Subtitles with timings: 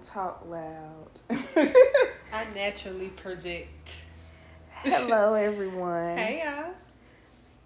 [0.00, 1.10] don't talk loud.
[2.32, 4.02] I naturally project.
[4.70, 6.16] Hello, everyone.
[6.16, 6.72] Hey y'all.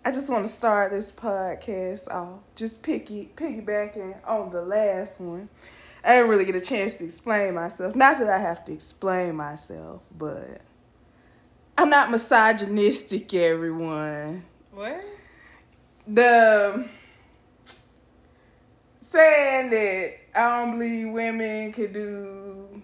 [0.05, 5.49] I just want to start this podcast off just picky piggybacking on the last one.
[6.05, 7.95] I didn't really get a chance to explain myself.
[7.95, 10.61] Not that I have to explain myself, but
[11.79, 14.45] I'm not misogynistic, everyone.
[14.73, 15.03] What?
[16.07, 16.89] The
[19.01, 22.83] saying that I don't believe women could do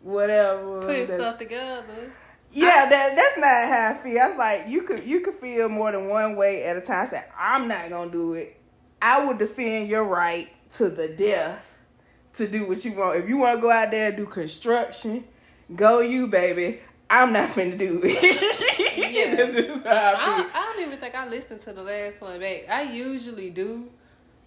[0.00, 0.80] whatever.
[0.80, 2.12] Putting that- stuff together.
[2.54, 4.20] Yeah, that that's not how I feel.
[4.20, 7.06] I was like, you could you could feel more than one way at a time.
[7.06, 8.60] Say, I'm not gonna do it.
[9.00, 11.74] I will defend your right to the death
[12.34, 13.18] to do what you want.
[13.20, 15.24] If you want to go out there and do construction,
[15.74, 16.80] go you, baby.
[17.08, 18.58] I'm not finna do it.
[19.12, 19.34] Yeah.
[19.36, 20.50] that's just how I I.
[20.54, 22.68] I don't even think I listened to the last one back.
[22.70, 23.88] I usually do,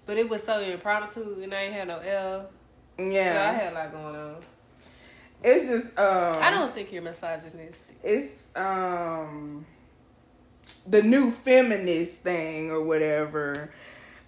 [0.05, 2.49] but it was so impromptu and I ain't had no L.
[2.97, 4.35] Yeah, so I had a lot going on.
[5.43, 6.41] it's just um.
[6.41, 7.97] I don't think you're misogynistic.
[8.03, 9.65] it's um
[10.87, 13.71] the new feminist thing or whatever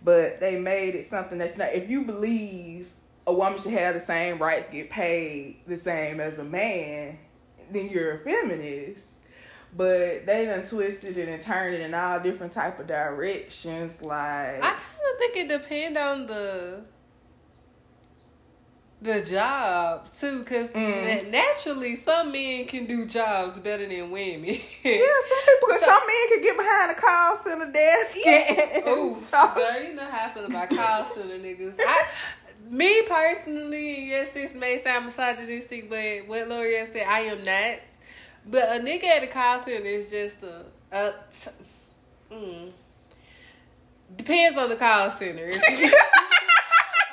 [0.04, 2.92] but they made it something that's not if you believe
[3.26, 7.18] a woman should have the same rights get paid the same as a man
[7.72, 9.06] then you're a feminist
[9.78, 14.18] but they done twisted it and turned it in all different type of directions like
[14.58, 14.74] I kind
[15.14, 16.82] of think it depend on the
[19.00, 21.30] the job too, because Mm.
[21.30, 24.46] naturally some men can do jobs better than women.
[24.84, 24.98] yeah,
[25.30, 29.56] some people, So- some men can get behind a call center desk and Oh, talk.
[29.56, 31.76] girl, you know how I feel about call center niggas.
[31.80, 32.06] I,
[32.72, 37.80] me personally, yes, this may sound misogynistic, but what L'Oreal said, I am not.
[38.50, 41.52] But a nigga at a call center is just a, a t-
[42.32, 42.72] mm.
[44.16, 45.52] depends on the call center.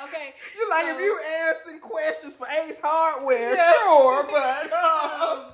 [0.03, 1.19] Okay, You like so- if you
[1.49, 3.71] asking questions for Ace Hardware, Yeah.
[3.83, 5.45] sure, but um, um,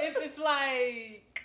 [0.00, 1.42] if it's like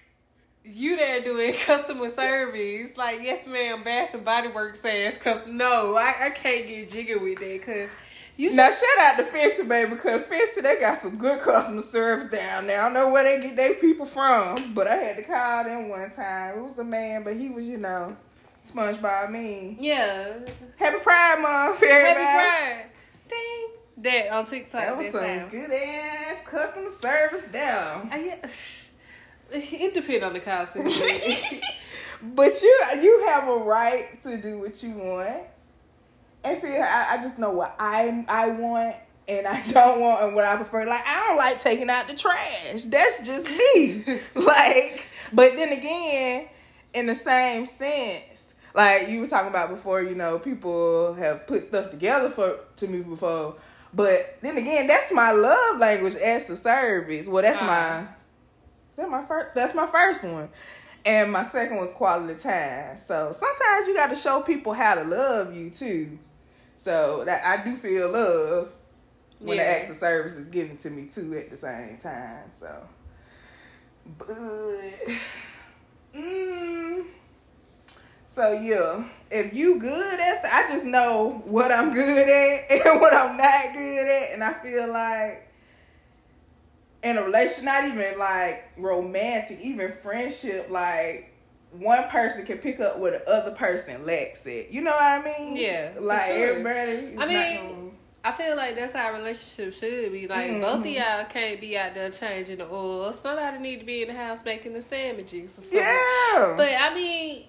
[0.64, 5.96] you there doing customer service, like yes ma'am, Bath and Body Works says, cause no,
[5.96, 7.90] I, I can't get jiggy with that, cause
[8.40, 12.30] you now shout out to Fenty, baby, because Fenty they got some good customer service
[12.30, 12.80] down there.
[12.80, 15.90] I don't know where they get their people from, but I had to call them
[15.90, 16.58] one time.
[16.58, 18.16] It was a man, but he was, you know,
[18.66, 19.76] SpongeBob mean.
[19.80, 20.40] yeah,
[20.78, 22.24] Happy Pride Month, everybody.
[22.24, 22.92] happy pride,
[23.28, 24.82] ding that on TikTok.
[24.82, 28.10] That was that some good ass customer service down.
[28.10, 28.50] I, yeah,
[29.52, 30.90] it depends on the call center.
[32.22, 35.44] but you you have a right to do what you want.
[36.44, 38.96] And feel I, I just know what I I want
[39.28, 40.86] and I don't want and what I prefer.
[40.86, 42.84] Like I don't like taking out the trash.
[42.86, 44.04] That's just me.
[44.36, 46.48] like, but then again,
[46.94, 51.64] in the same sense, like you were talking about before, you know, people have put
[51.64, 53.56] stuff together for to me before.
[53.94, 57.28] But then again, that's my love language as the service.
[57.28, 57.68] Well, that's my
[58.00, 58.12] Uh-huh.
[58.92, 59.56] is that my first?
[59.56, 60.50] That's my first one,
[61.04, 62.98] and my second was quality time.
[63.08, 66.20] So sometimes you got to show people how to love you too.
[66.82, 68.74] So that I do feel love
[69.40, 69.70] when the Yeah.
[69.70, 72.50] acts of service is given to me too at the same time.
[72.58, 72.88] So,
[74.18, 74.28] but
[76.16, 77.06] mm,
[78.26, 83.14] so yeah, if you good at, I just know what I'm good at and what
[83.14, 85.48] I'm not good at, and I feel like
[87.04, 91.29] in a relation, not even like romantic, even friendship, like
[91.72, 94.72] one person can pick up what the other person lacks it.
[94.72, 95.56] You know what I mean?
[95.56, 96.50] Yeah, Like sure.
[96.50, 97.16] everybody.
[97.18, 97.90] I mean, gonna-
[98.24, 100.28] I feel like that's how a relationship should be.
[100.28, 100.62] Like mm-hmm.
[100.62, 103.14] both of y'all can't be out there changing the oil.
[103.14, 105.80] Somebody need to be in the house making the sandwiches or something.
[105.80, 106.54] yeah.
[106.58, 107.46] But I mean,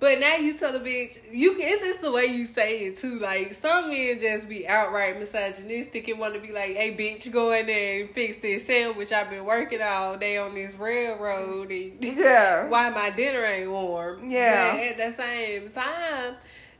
[0.00, 1.56] but now you tell a bitch you.
[1.58, 3.18] It's, it's the way you say it too.
[3.18, 7.52] Like some men just be outright misogynistic and want to be like, "Hey, bitch, go
[7.52, 9.12] in there and fix this sandwich.
[9.12, 12.66] I've been working all day on this railroad and yeah.
[12.68, 14.72] why my dinner ain't warm." Yeah.
[14.72, 16.36] But at the same time,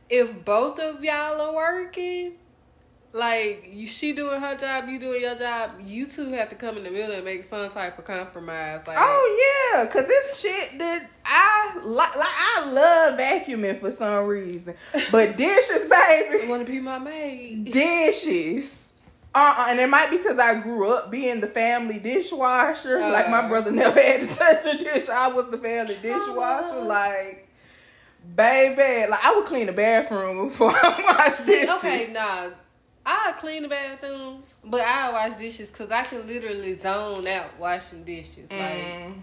[0.09, 2.33] if both of y'all are working.
[3.13, 5.71] Like you, she doing her job, you doing your job.
[5.83, 8.87] You two have to come in the middle and make some type of compromise.
[8.87, 14.25] Like, Oh yeah, cause this shit that I like, like I love vacuuming for some
[14.27, 14.75] reason,
[15.11, 17.71] but dishes, baby, want to be my maid.
[17.73, 18.93] dishes.
[19.35, 22.99] Uh, uh and it might be because I grew up being the family dishwasher.
[22.99, 23.49] like my Uh.
[23.49, 25.09] brother never had to touch the dish.
[25.09, 26.79] I was the family dishwasher.
[26.79, 26.85] Uh.
[26.85, 27.49] Like,
[28.35, 31.75] baby, like I would clean the bathroom before I wash See, dishes.
[31.75, 32.49] okay, nah.
[33.05, 38.03] I clean the bathroom, but I wash dishes because I can literally zone out washing
[38.03, 38.49] dishes.
[38.51, 39.13] Like Mm.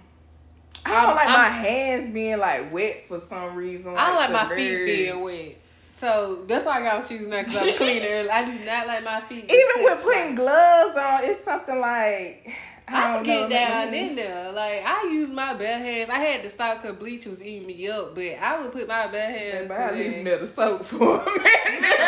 [0.85, 3.95] I don't I'm- like I'm- my hands being like wet for some reason.
[3.97, 5.57] I don't like my the feet being wet.
[5.89, 8.31] So that's why I got shoes now because I'm clean early.
[8.31, 9.45] I do not like my feet.
[9.45, 12.53] Even with putting like- gloves on, it's something like
[12.91, 14.51] I I get know, down in there.
[14.53, 16.09] Like I use my bare hands.
[16.09, 19.09] I had to stop because bleach was eating me up, but I would put my
[19.09, 19.69] bare hands.
[19.69, 20.15] But I to leave that.
[20.15, 21.99] them there to soak for a minute.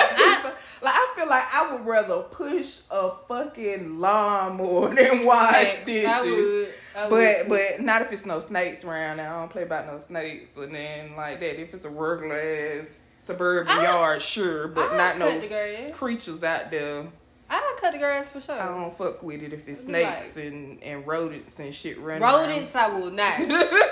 [0.82, 5.84] Like I feel like I would rather push a fucking lawnmower than wash Facts.
[5.84, 6.06] dishes.
[6.08, 6.68] I would.
[6.96, 7.48] I would But too.
[7.48, 9.20] but not if it's no snakes around.
[9.20, 10.56] I don't play about no snakes.
[10.56, 15.18] And then like that, if it's a regular ass suburban I- yard, sure, but not
[15.18, 15.94] no cut the grass.
[15.96, 17.06] creatures out there.
[17.52, 18.54] I cut the grass for sure.
[18.60, 21.98] I don't fuck with it if it's Be like- snakes and, and rodents and shit
[21.98, 22.22] running.
[22.22, 23.40] Rodents, I will not.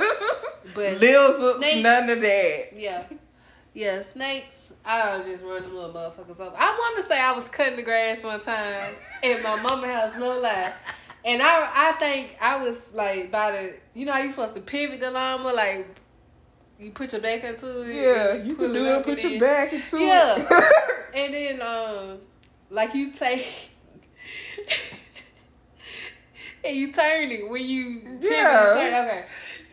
[0.74, 1.82] But lizards, snakes.
[1.82, 2.64] none of that.
[2.76, 3.04] yeah,
[3.78, 4.72] yeah, snakes.
[4.84, 6.54] I'll just run them little motherfuckers up.
[6.58, 10.12] I want to say I was cutting the grass one time at my mama house,
[10.18, 10.72] no lie.
[11.24, 14.60] And I, I think I was like by the, you know how you supposed to
[14.60, 15.86] pivot the lawnmower, like
[16.80, 17.94] you put your back into it.
[17.94, 19.04] Yeah, you can do it.
[19.04, 20.36] Put your back into Yeah.
[20.38, 20.72] it.
[21.14, 22.18] And then, um,
[22.70, 23.46] like you take,
[26.64, 28.74] and you turn it when you pivot, you Yeah.
[28.74, 29.24] turn- okay.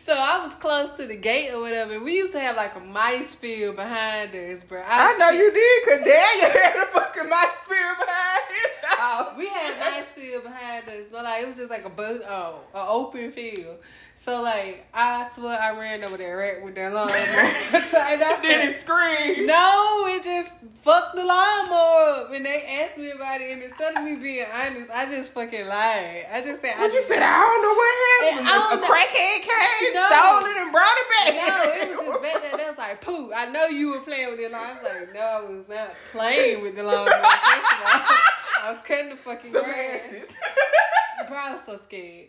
[0.06, 1.94] So I was close to the gate or whatever.
[1.94, 4.80] and We used to have like a mice field behind us, bro.
[4.86, 9.34] I know you did, cause Daniel had a fucking mice field behind his house.
[9.36, 12.20] We had a mice field behind us, but like it was just like a bug,
[12.28, 13.78] oh, an open field.
[14.18, 17.84] So like I swear I ran over that rat with that lawnmower.
[17.90, 19.46] Turned out Did it scream?
[19.46, 22.32] No, it just fucked the lawnmower up.
[22.34, 25.68] And they asked me about it, and instead of me being honest, I just fucking
[25.68, 26.26] lied.
[26.32, 27.22] I just said, I you just said?
[27.22, 27.92] I don't know what
[28.34, 28.48] happened.
[28.48, 28.88] I don't a know.
[28.88, 30.06] crackhead came, No.
[30.08, 31.34] stole it, and brought it back.
[31.36, 32.56] No, it was just back there.
[32.56, 34.66] They was like, poo, I know you were playing with the lawnmower.
[34.66, 37.06] I was like, no, I was not playing with the lawnmower.
[37.20, 38.00] First of all,
[38.64, 40.14] I was cutting the fucking grass.
[41.28, 42.28] Bro, I was so scared.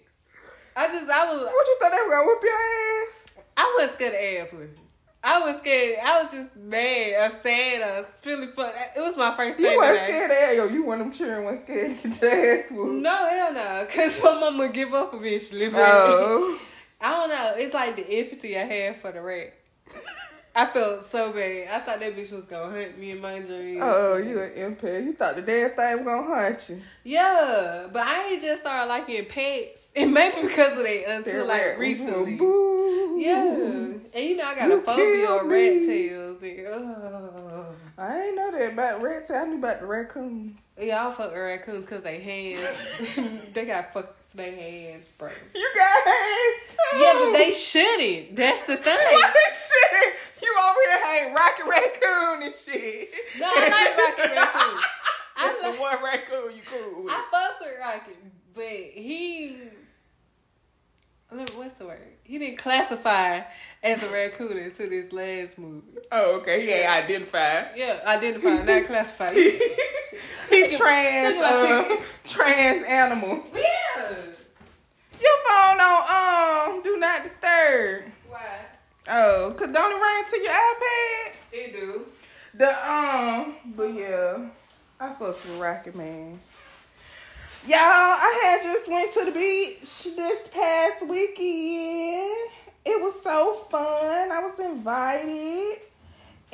[0.77, 3.25] I just, I was, What you thought they were gonna whip your ass?
[3.57, 4.83] I wasn't scared of ass whippings.
[5.23, 5.97] I was scared.
[6.05, 8.71] I was just mad or sad or feeling fun.
[8.95, 10.73] It was my first You wasn't scared of yo.
[10.75, 13.01] You one of them children wasn't scared get your ass whooped.
[13.01, 13.85] No, hell no.
[13.87, 15.69] Because my mama would give up eventually.
[15.69, 16.59] But Oh.
[17.01, 17.53] I don't know.
[17.57, 19.53] It's like the empathy I had for the rat.
[20.57, 21.67] I felt so bad.
[21.71, 23.79] I thought that bitch was going to hunt me in my dreams.
[23.83, 25.05] Oh, you an empath.
[25.05, 26.81] You thought the damn thing was gonna hunt you.
[27.03, 29.91] Yeah, but I ain't just started liking pets.
[29.95, 32.35] And maybe because of that That until like recently.
[32.35, 33.17] boo.
[33.19, 33.43] Yeah.
[33.45, 36.41] And you know, I got You a phobia of rat tails.
[36.41, 37.67] And.
[37.99, 39.31] I ain't know that about rats.
[39.31, 40.77] I knew about the raccoons.
[40.81, 43.13] Yeah, I fuck with raccoons because they hands.
[43.53, 45.29] they got fuck their hands, bro.
[45.55, 46.99] You got hands too.
[46.99, 48.35] Yeah, but they shouldn't.
[48.35, 48.97] That's the thing.
[49.11, 50.13] What shit?
[50.41, 53.09] You over here hang Rocket Raccoon and shit.
[53.39, 54.81] No, I like Rocket Raccoon.
[55.37, 57.13] That's I the one raccoon you cool with.
[57.13, 58.17] I fuss with Rocket,
[58.53, 59.59] but he's
[61.55, 62.16] what's the word?
[62.27, 63.39] He didn't classify
[63.81, 65.87] as a raccoon until this last movie.
[66.11, 66.59] oh, okay.
[66.59, 67.69] He ain't identified.
[67.73, 69.33] Yeah, identified, not classified.
[70.49, 73.45] he trans, at my uh, trans animal.
[73.55, 74.11] yeah.
[75.21, 78.03] Your phone on um do not disturb.
[78.27, 78.59] Why?
[79.07, 81.31] Oh, cause don't it ring to your iPad?
[81.53, 82.05] It do.
[82.55, 84.49] The um, but yeah,
[84.99, 86.41] I fucks with Rocket Man.
[87.65, 92.49] Y'all, I had just went to the beach this past weekend.
[92.85, 94.31] It was so fun.
[94.31, 95.79] I was invited.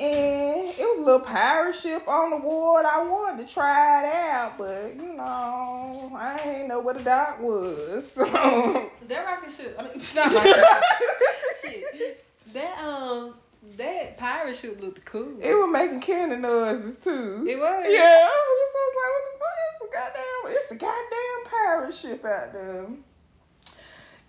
[0.00, 2.88] And it was a little pirate ship on the water.
[2.88, 7.40] I wanted to try it out, but you know, I ain't know what a dock
[7.40, 8.10] was.
[8.12, 9.76] So That rocket ship.
[9.78, 10.64] I mean, not rocket
[11.62, 12.26] ship.
[12.52, 13.34] That um,
[13.76, 15.38] that pirate ship looked cool.
[15.40, 17.44] it was making cannon noises too.
[17.46, 17.86] It was.
[17.88, 19.64] Yeah, I was like, what the fuck?
[19.72, 22.86] It's a goddamn, it's a goddamn pirate ship out there.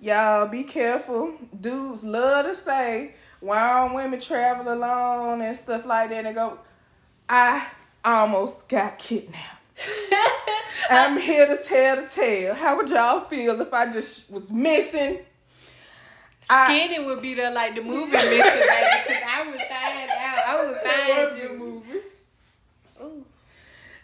[0.01, 1.33] Y'all be careful.
[1.59, 3.13] Dudes love to say
[3.45, 6.59] why don't women travel alone and stuff like that and go,
[7.29, 7.67] I
[8.03, 9.89] almost got kidnapped.
[10.89, 12.53] I'm here to tell the tale.
[12.55, 15.19] How would y'all feel if I just was missing?
[16.49, 20.47] I- Skinny would be there like the movie missing, baby, because I would find out.
[20.47, 21.57] I would was find you.
[21.57, 21.99] movie.
[23.01, 23.25] Ooh.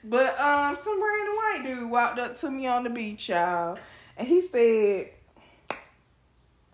[0.03, 3.77] But um, some random white dude walked up to me on the beach, y'all,
[4.17, 5.09] and he said,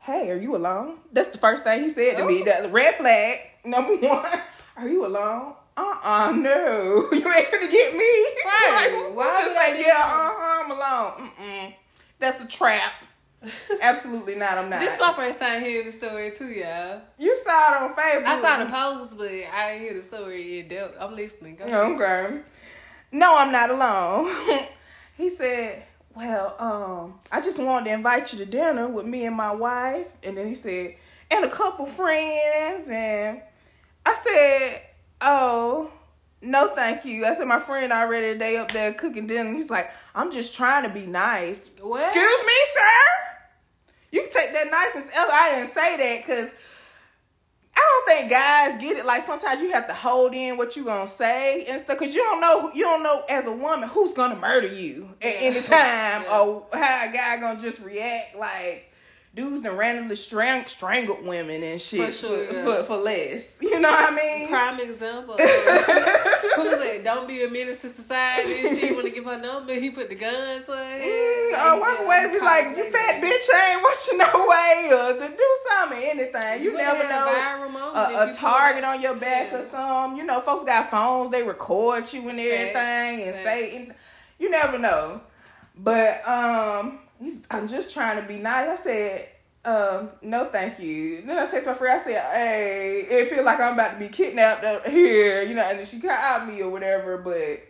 [0.01, 2.41] "Hey, are you alone?" That's the first thing he said to me.
[2.41, 2.45] Ooh.
[2.45, 4.25] That's the red flag number one.
[4.77, 5.53] Are you alone?
[5.75, 7.07] Uh uh no.
[7.11, 8.25] You ain't gonna get me.
[8.45, 9.03] Right.
[9.05, 9.93] Like, Why just I be yeah.
[9.97, 11.31] Uh uh, I'm alone.
[11.37, 11.73] Mm mm.
[12.19, 12.93] That's a trap.
[13.81, 14.57] Absolutely not.
[14.57, 14.79] I'm not.
[14.79, 17.01] This is my first time hearing the story too, y'all.
[17.17, 18.25] you saw it on Facebook.
[18.25, 20.97] I saw the post, but I didn't hear the story in depth.
[20.99, 21.55] I'm listening.
[21.55, 21.75] Go ahead.
[21.75, 22.39] Okay.
[23.11, 24.33] No, I'm not alone.
[25.17, 25.83] he said,
[26.15, 30.07] Well, um, I just wanted to invite you to dinner with me and my wife.
[30.23, 30.95] And then he said,
[31.29, 32.89] and a couple friends.
[32.89, 33.41] And
[34.05, 34.81] I said,
[35.21, 35.91] Oh,
[36.41, 37.25] no, thank you.
[37.25, 39.53] I said my friend already they up there cooking dinner.
[39.53, 41.69] He's like, I'm just trying to be nice.
[41.81, 42.03] What?
[42.03, 43.26] Excuse me, sir.
[44.11, 45.11] You can take that niceness.
[45.15, 46.49] I didn't say that because
[47.75, 49.05] I don't think guys get it.
[49.05, 52.23] Like sometimes you have to hold in what you gonna say and stuff because you
[52.23, 52.71] don't know.
[52.73, 55.67] You don't know as a woman who's gonna murder you at any time
[56.23, 56.39] Yeah.
[56.39, 58.86] or how a guy gonna just react like.
[59.37, 62.63] Dudes done randomly strang- strangled women and shit For sure, for, yeah.
[62.65, 63.55] for, for less.
[63.61, 64.47] You know what I mean?
[64.49, 65.35] Prime example.
[65.37, 67.01] Who's that?
[67.03, 68.75] Don't be a menace to society.
[68.75, 69.75] She want to give her number.
[69.75, 71.03] He put the gun to her head.
[71.03, 75.27] Mm, oh, one way be like, you fat bitch, I ain't watching no way, or
[75.27, 76.63] to do something, anything.
[76.63, 77.93] You, You never know.
[77.93, 79.59] A, a target on your back Yeah.
[79.59, 80.17] or something.
[80.17, 83.43] You know, folks got phones, they record you and everything and Facts.
[83.45, 83.91] say,
[84.39, 85.21] you never know.
[85.77, 86.99] But um,
[87.51, 88.79] I'm just trying to be nice.
[88.79, 89.29] I said,
[89.65, 91.21] um, no, thank you.
[91.23, 91.99] Then I text my friend.
[91.99, 95.63] I said, hey, it feel like I'm about to be kidnapped up here, you know,
[95.63, 97.17] and she called me or whatever.
[97.17, 97.63] But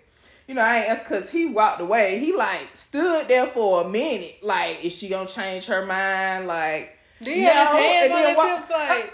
[0.48, 2.20] you know, I ain't asked because he walked away.
[2.20, 4.38] He like stood there for a minute.
[4.44, 6.48] Like, is she gonna change her mind?
[6.48, 9.14] Like, Then he had his No, hands and on his hips like,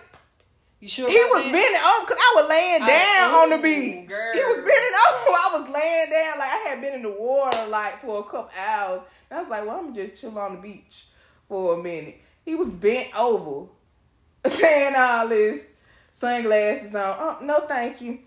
[0.80, 1.52] you sure he was that?
[1.54, 4.10] bending over because I was laying down on the beach.
[4.10, 4.34] girl.
[4.34, 4.74] He was bending
[5.08, 5.30] over.
[5.32, 8.50] I was laying down like I had been in the water like for a couple
[8.60, 9.02] hours.
[9.34, 11.06] I was like, well, I'm just chill on the beach
[11.48, 12.22] for a minute.
[12.46, 13.68] He was bent over,
[14.48, 15.66] saying all this,
[16.12, 17.16] sunglasses on.
[17.20, 18.20] Oh, no, thank you.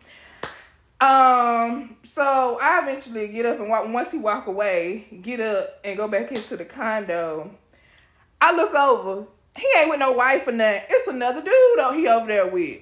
[0.98, 3.86] Um, so I eventually get up and walk.
[3.88, 7.50] Once he walk away, get up and go back into the condo.
[8.40, 9.26] I look over.
[9.56, 10.82] He ain't with no wife or nothing.
[10.88, 12.80] It's another dude oh, he over there with.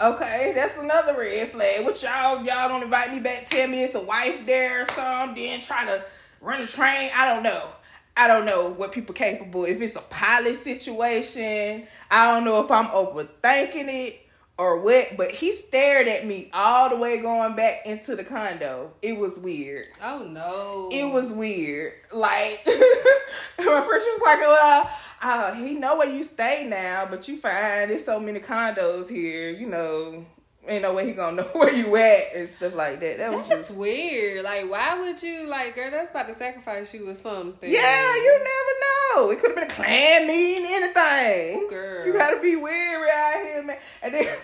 [0.00, 1.84] Okay, that's another red flag.
[1.84, 3.48] What y'all y'all don't invite me back?
[3.48, 5.42] Tell me it's a wife there or something.
[5.42, 6.04] Then try to
[6.40, 7.10] run a train.
[7.14, 7.68] I don't know.
[8.16, 9.64] I don't know what people capable.
[9.64, 14.20] If it's a pilot situation, I don't know if I'm overthinking it
[14.58, 15.16] or what.
[15.16, 18.92] But he stared at me all the way going back into the condo.
[19.00, 19.88] It was weird.
[20.02, 20.90] Oh no.
[20.92, 21.94] It was weird.
[22.12, 24.90] Like my first was like, "Well,
[25.22, 29.50] uh, he know where you stay now, but you find there's so many condos here.
[29.50, 30.26] You know,
[30.68, 33.18] ain't no way he gonna know where you at and stuff like that.
[33.18, 34.44] That was That's just weird.
[34.44, 35.90] Like, why would you like, girl?
[35.90, 37.70] That's about to sacrifice you or something.
[37.70, 38.14] yeah.
[38.14, 39.30] You never know.
[39.30, 41.68] It could have been a clan meeting, anything.
[41.68, 42.06] Girl.
[42.06, 43.78] You gotta be weary out here, man.
[44.02, 44.26] And then.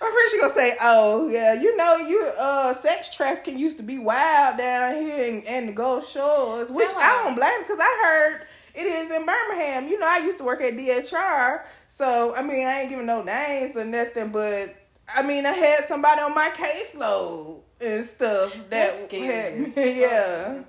[0.00, 3.82] My friend, she gonna say, "Oh yeah, you know, you uh, sex trafficking used to
[3.82, 7.78] be wild down here in, in the Gulf Shores, which Tell I don't blame because
[7.80, 9.88] I heard it is in Birmingham.
[9.88, 13.22] You know, I used to work at DHR, so I mean, I ain't giving no
[13.22, 14.74] names or nothing, but
[15.12, 20.62] I mean, I had somebody on my caseload and stuff that had, yeah,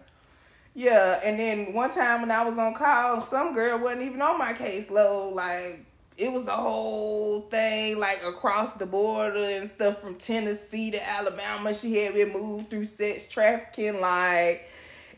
[0.74, 1.20] yeah.
[1.24, 4.54] And then one time when I was on call, some girl wasn't even on my
[4.54, 5.86] caseload, like
[6.18, 11.74] it was a whole thing like across the border and stuff from Tennessee to Alabama.
[11.74, 14.00] She had been moved through sex trafficking.
[14.00, 14.68] Like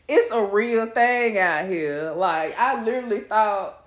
[0.08, 2.12] it's a real thing out here.
[2.16, 3.77] Like I literally thought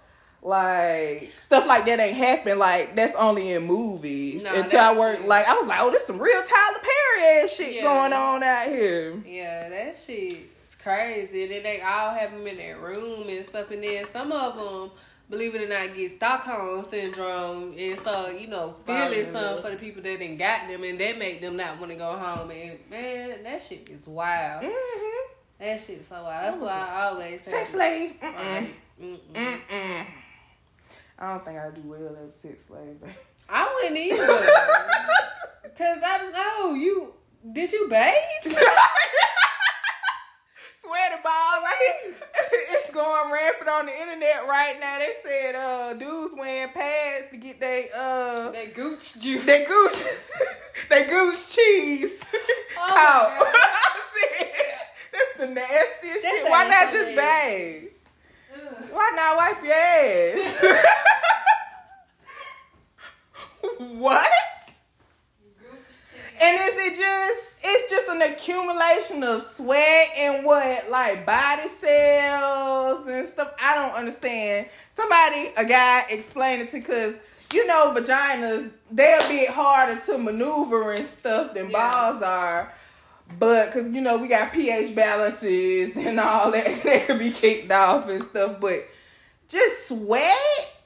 [0.43, 2.57] like stuff like that ain't happen.
[2.59, 4.43] Like that's only in movies.
[4.43, 7.55] No, Until I worked like I was like, oh, this some real Tyler Perry ass
[7.55, 7.81] shit Yeah.
[7.83, 9.21] going on out here.
[9.25, 11.43] Yeah, that shit's crazy.
[11.43, 13.69] And then they all have them in their room and stuff.
[13.71, 14.91] And then some of them,
[15.29, 19.77] believe it or not, get Stockholm syndrome and start, you know, feeling something for the
[19.77, 22.49] people that didn't got them, and that make them not want to go home.
[22.49, 24.63] And man, that shit is wild.
[24.63, 25.33] Mm-hmm.
[25.59, 26.53] That shit's so wild.
[26.53, 28.15] That's why I always say, Sex slave.
[28.19, 28.33] Mm-mm.
[28.35, 28.73] Right.
[28.99, 29.19] Mm-mm.
[29.69, 30.05] Mm-mm.
[31.21, 32.97] I don't think I'd do well as a sex slave.
[32.99, 33.09] but-
[33.47, 34.25] I wouldn't either.
[35.77, 37.13] Cause I know you.
[37.53, 38.13] Did you bathe?
[40.81, 41.63] Sweaty balls.
[41.63, 42.13] I,
[42.71, 44.97] it's going rampant on the internet right now.
[44.99, 49.45] They said uh dudes wearing pads to get they uh that gooch juice.
[49.45, 50.07] they goose
[50.89, 52.19] they goose cheese
[52.77, 52.95] Oh my
[53.39, 53.55] God.
[53.55, 54.49] I said,
[55.13, 56.49] That's the nastiest That shit.
[56.49, 57.91] Why not just bathe?
[58.91, 60.55] Why not wipe your ass?
[63.99, 64.27] what?
[66.43, 73.07] And is it just it's just an accumulation of sweat and what like body cells
[73.07, 73.53] and stuff?
[73.61, 74.67] I don't understand.
[74.89, 77.15] Somebody, a guy, explain it to because
[77.53, 82.11] you know vaginas they're a bit harder to maneuver and stuff than Yeah.
[82.11, 82.73] balls are.
[83.39, 87.71] But because you know we got pH balances and all that, they could be kicked
[87.71, 88.59] off and stuff.
[88.59, 88.87] But
[89.47, 90.35] just sweat,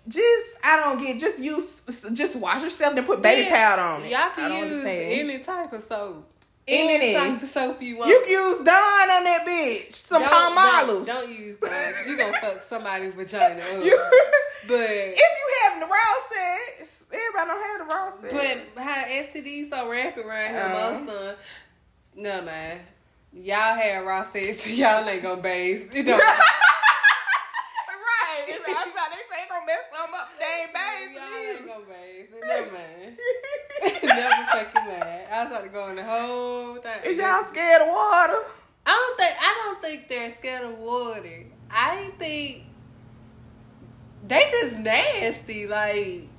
[0.07, 1.19] just I don't get.
[1.19, 1.81] Just use,
[2.13, 4.11] just wash yourself and put baby Yeah, powder on it.
[4.11, 5.11] Y'all I can don't use understand.
[5.29, 6.31] any type of soap.
[6.67, 7.13] Any Any.
[7.13, 8.09] type of soap you want.
[8.09, 9.93] You can use Dawn on that bitch.
[9.93, 11.71] Some don't, palm don't, don't use Dawn.
[12.07, 13.85] You gonna fuck somebody's vagina up.
[13.85, 14.09] You-
[14.67, 18.67] but if you having the raw sex, everybody don't have the raw sex.
[18.73, 20.91] but how STD so rampant around here Uh-huh.
[20.91, 21.35] most of them.
[22.15, 22.79] No man.
[23.33, 25.89] Y'all had raw sex, y'all ain't gonna base.
[25.93, 26.39] It don't right.
[28.47, 30.29] It's I thought they say ain't gonna mess something up.
[30.39, 30.71] They ain't
[31.13, 31.67] Y'all ain't base.
[31.67, 32.29] gonna base.
[32.45, 33.17] Never mind.
[34.03, 35.23] Never fucking mind.
[35.31, 36.91] I was about to go on the whole thing.
[37.03, 38.43] Is y'all scared of water?
[38.85, 41.45] I don't think I don't think they're scared of water.
[41.71, 42.63] I think
[44.27, 45.67] they just nasty.
[45.67, 46.29] Like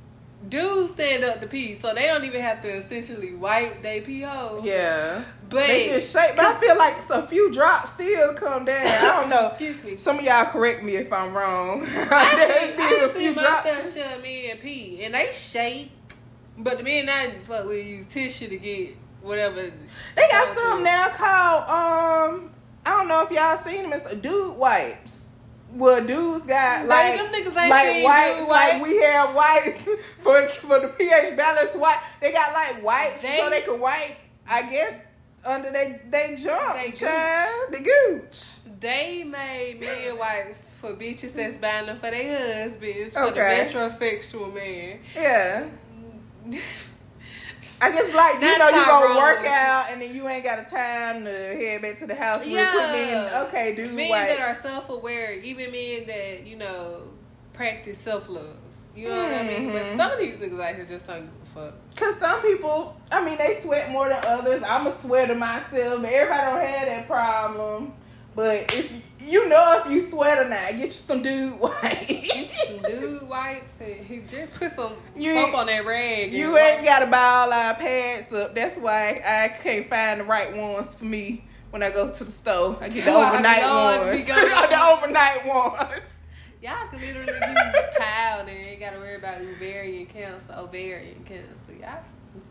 [0.49, 4.23] dudes stand up to pee, so they don't even have to essentially wipe their pee
[4.23, 4.65] hole.
[4.65, 5.25] Yeah.
[5.49, 8.85] But They just shake, but I feel like a few drops still come down.
[8.87, 9.49] I don't know.
[9.49, 9.97] excuse me.
[9.97, 11.83] Some of y'all correct me if I'm wrong.
[11.89, 13.95] I They see, I a few drops.
[13.97, 15.93] shut me and pee, and they shake.
[16.59, 19.61] But the men I fuck with use tissue to get whatever.
[19.61, 22.51] They got some now called um
[22.87, 23.93] I don't know if y'all seen them.
[23.93, 25.26] It's dude wipes.
[25.73, 29.89] Well, dudes got Like, like them niggas ain't like wipes, dude like we have wipes
[30.21, 31.99] for for the pH balance wipe.
[32.21, 34.17] They got like wipes They- so they can wipe.
[34.49, 35.01] I guess
[35.45, 38.55] under they they jump, They child, the gooch.
[38.81, 43.65] They made million wipes for bitches that's buying them for their husbands, for Okay.
[43.65, 44.99] the metrosexual man.
[45.15, 45.67] Yeah.
[47.81, 50.59] I guess like you That's know you gonna work out and then you ain't got
[50.59, 52.65] a time to head back to the house real quick.
[52.65, 53.45] Yeah.
[53.49, 54.31] okay, dude, men wipes.
[54.37, 57.03] that are self aware, even men that, you know,
[57.53, 58.57] practice self love.
[58.95, 59.73] You know what I mean?
[59.73, 59.97] But Mhm.
[59.99, 61.75] some of these niggas out here just don't give a fuck.
[61.97, 64.63] Cause some people, I mean, they sweat more than others.
[64.63, 66.03] I'm a sweater myself.
[66.03, 67.93] Everybody don't have that problem.
[68.35, 68.91] But if
[69.21, 72.07] you, you know if you sweat or not, get you some dude white.
[72.09, 76.33] Get some dude wipes and he just put some You soap on that rag.
[76.33, 78.55] you ain't got to buy all our pads up.
[78.55, 82.31] That's why I can't find the right ones for me when I go to the
[82.31, 82.77] store.
[82.81, 84.21] I get the Why, overnight Lord, ones.
[84.21, 84.35] we go-
[84.69, 86.13] the overnight ones.
[86.63, 88.49] Y'all can literally use powder.
[88.51, 90.53] And ain't gotta worry about ovarian cancer.
[90.57, 91.73] Ovarian cancer.
[91.79, 92.01] Y'all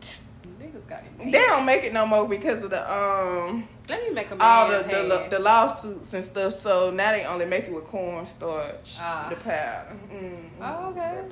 [0.60, 1.18] niggas got it.
[1.18, 4.38] They don't make it no more because of the um Let me make a man
[4.40, 5.30] all the, the pad.
[5.30, 6.54] the lawsuits and stuff.
[6.54, 9.28] So now they only make it with cornstarch, Ah.
[9.30, 9.96] the powder.
[10.12, 10.98] Mm, Oh, okay.
[10.98, 11.30] that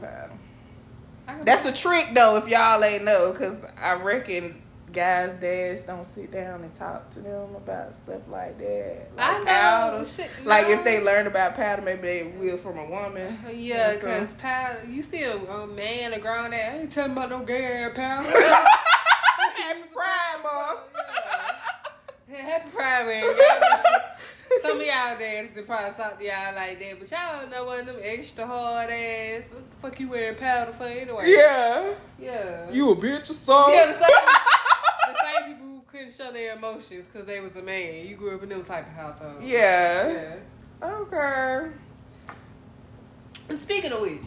[1.26, 1.42] powder.
[1.44, 4.60] That's a trick though, if y'all ain't know, because I reckon
[4.92, 9.08] guys' dads don't sit down and talk to them about stuff like that.
[9.16, 9.44] Like I know.
[9.44, 10.04] powder.
[10.04, 10.74] Shit, Like no.
[10.74, 13.38] if they learn about powder, maybe they will from a woman.
[13.52, 17.30] Yeah, because powder, you see a, a man, a grown ass, I ain't talking about
[17.30, 18.30] no gay ass powder.
[18.30, 20.80] Happy Pride Month.
[20.94, 21.83] Yeah.
[22.42, 23.22] Happy Pride.
[23.22, 27.50] Y'all Some of y'all dads that probably talk to y'all like that, but y'all don't
[27.50, 29.50] know one of them extra hard ass.
[29.52, 31.30] What the fuck you wearing powder for anyway?
[31.30, 31.94] Yeah.
[32.20, 32.70] Yeah.
[32.72, 33.74] You a bitch or something?
[33.74, 34.02] yeah, the same,
[35.08, 38.06] the same people who couldn't show their emotions because they was a man.
[38.06, 39.40] You grew up in them type of household.
[39.40, 40.36] Yeah.
[40.82, 40.88] Yeah.
[40.88, 41.68] Okay.
[43.48, 44.26] And speaking of which,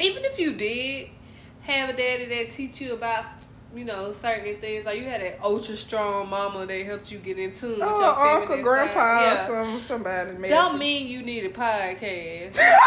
[0.00, 1.10] even if you did
[1.62, 3.26] have a daddy that teach you about,
[3.74, 7.38] you know, certain things, like you had an ultra strong mama that helped you get
[7.38, 8.64] in tune with your Oh, feminine uncle, side.
[8.64, 9.46] grandpa, yeah.
[9.46, 10.32] some somebody.
[10.32, 10.48] Maybe.
[10.48, 12.58] Don't mean you need a podcast.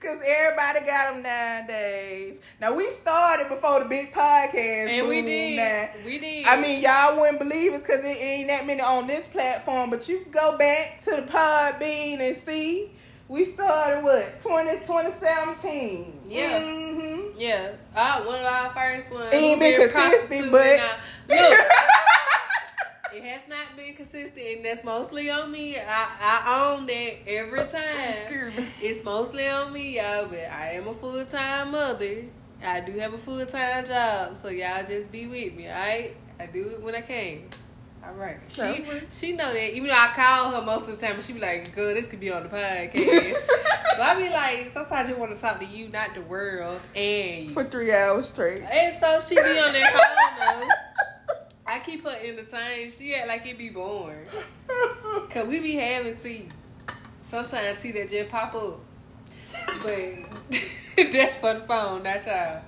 [0.00, 2.40] Cause everybody got them nowadays.
[2.60, 5.56] Now we started before the big podcast, and we did.
[5.56, 5.90] now.
[6.04, 6.44] We did.
[6.46, 9.90] I mean, y'all wouldn't believe it because it ain't that many on this platform.
[9.90, 12.90] But you go back to the Podbean and see.
[13.28, 16.20] We started what 20, 2017.
[16.26, 16.60] Yeah.
[16.60, 16.91] hmm
[17.42, 19.32] yeah, uh, one of our first ones.
[19.34, 21.58] It ain't been consistent, but- look.
[23.14, 25.76] It has not been consistent, and that's mostly on me.
[25.76, 28.08] I, I own that every time.
[28.08, 28.66] Excuse me.
[28.80, 32.24] It's mostly on me, y'all, but I am a full time mother.
[32.64, 36.16] I do have a full time job, so y'all just be with me, alright?
[36.40, 37.42] I do it when I can.
[38.04, 38.38] All right.
[38.48, 39.02] She Okay.
[39.10, 39.74] she know that.
[39.74, 42.20] Even though I call her most of the time, she be like, "Good, this could
[42.20, 43.34] be on the podcast."
[43.96, 47.50] but I be like, sometimes you want to talk to you, not the world, and.
[47.52, 48.60] For three hours straight.
[48.60, 49.92] And so she be on that
[50.38, 50.68] phone though.
[51.66, 52.92] I keep her entertained.
[52.92, 54.26] She act like it be boring.
[55.30, 56.48] Cause we be having tea.
[57.22, 58.80] Sometimes tea that just pop up.
[59.82, 59.92] But
[61.12, 62.62] that's for the phone, not y'all.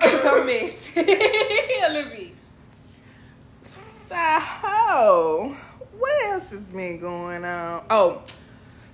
[0.00, 1.00] Cause I'm messy.
[1.00, 2.29] A little bit.
[4.10, 5.56] So,
[5.96, 7.84] what else has been going on?
[7.90, 8.20] Oh,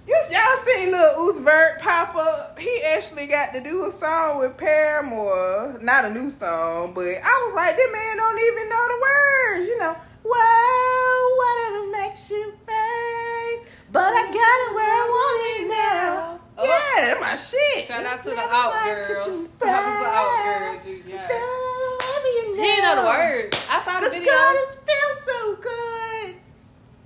[0.06, 2.58] you, y'all seen little Uzi Vert pop up?
[2.58, 5.78] He actually got to do a song with Paramore.
[5.80, 9.66] Not a new song, but I was like, this man don't even know the words.
[9.68, 13.64] You know, whoa, whatever makes you right.
[13.90, 16.40] But I got it where I want it now.
[16.58, 16.64] Oh.
[16.66, 17.86] Yeah, that's my shit.
[17.86, 19.48] Shout out to the out girls.
[19.60, 20.86] That was the out girls.
[21.08, 21.26] Yeah.
[21.26, 23.66] Feel wherever you He know the words.
[23.70, 24.32] I saw the Cause video.
[24.32, 26.34] God, it feels so good.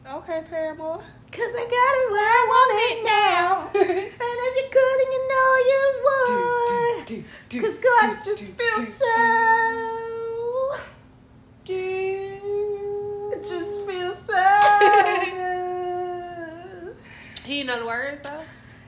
[0.07, 1.03] Okay, Paramore.
[1.33, 3.70] Cause I got it where I want it now.
[3.75, 7.62] and if you could and you know you would.
[7.62, 10.76] Cause God it just feels so
[11.66, 12.40] good.
[13.33, 14.61] It just feels so
[15.30, 16.96] good.
[17.44, 18.40] He know the words though.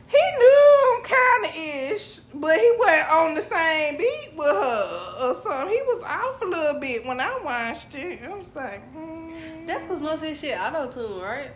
[0.09, 1.55] He knew him kind of
[1.93, 5.69] ish, but he wasn't on the same beat with her or something.
[5.75, 8.21] He was off a little bit when I watched it.
[8.23, 11.51] I was like, mm, That's cause most of his shit auto tune, right?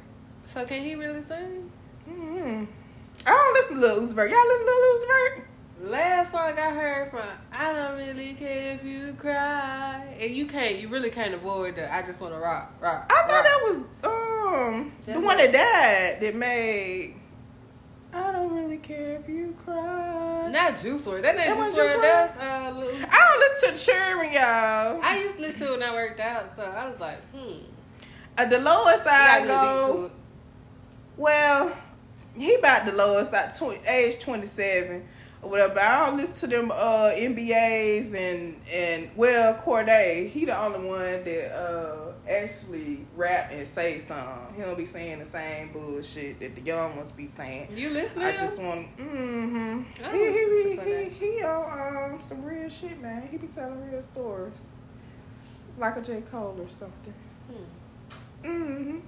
[0.44, 1.70] So can he really sing?
[2.08, 2.66] mm.
[3.26, 4.30] I don't listen to Lil Uzi Vert.
[4.30, 5.45] Y'all listen to Lil Uzi Vert?
[5.80, 7.20] Last song I heard from
[7.52, 10.16] I don't really care if you cry.
[10.18, 13.12] And you can't you really can't avoid the I just wanna rock, rock.
[13.12, 17.16] I thought that was um the one that died that made.
[18.10, 20.48] I don't really care if you cry.
[20.50, 21.22] Not Juice WRLD.
[21.22, 22.00] That ain't That Juice WRLD.
[22.00, 25.00] That's uh Lil I don't listen to Cherry, y'all.
[25.02, 27.58] I used to listen to it when I worked out, so I was like, hmm.
[28.38, 30.14] At the lowest I I got a little go, to
[31.18, 31.76] well,
[32.34, 35.06] he about the lowest at tw- age twenty seven
[35.48, 35.80] whatever.
[35.80, 40.30] I don't listen to them uh NBAs and and well Cordae.
[40.30, 44.54] He the only one that uh actually rap and say something.
[44.56, 47.68] He don't be saying the same bullshit that the young ones be saying.
[47.74, 48.26] You listening?
[48.26, 48.96] I just want.
[48.96, 49.82] Mm-hmm.
[50.12, 53.28] He he he, he he on um some real shit, man.
[53.30, 54.66] He be telling real stories,
[55.78, 57.14] like a J Cole or something.
[57.48, 58.48] Hmm.
[58.48, 58.98] Mm-hmm.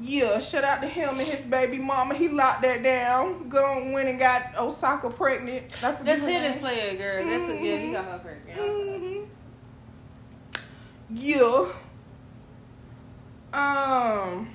[0.00, 2.14] Yeah, shout out to him and his baby mama.
[2.14, 3.48] He locked that down.
[3.48, 5.82] Gone went and got Osaka pregnant.
[5.84, 7.26] I The tennis player girl.
[7.26, 8.58] That's a, yeah, he got her pregnant.
[8.58, 9.26] Mhm.
[11.10, 11.68] Yeah.
[13.52, 14.48] Um.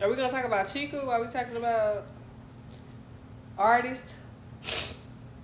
[0.00, 1.10] Are we gonna talk about Chico?
[1.10, 2.04] Are we talking about
[3.58, 4.14] artists?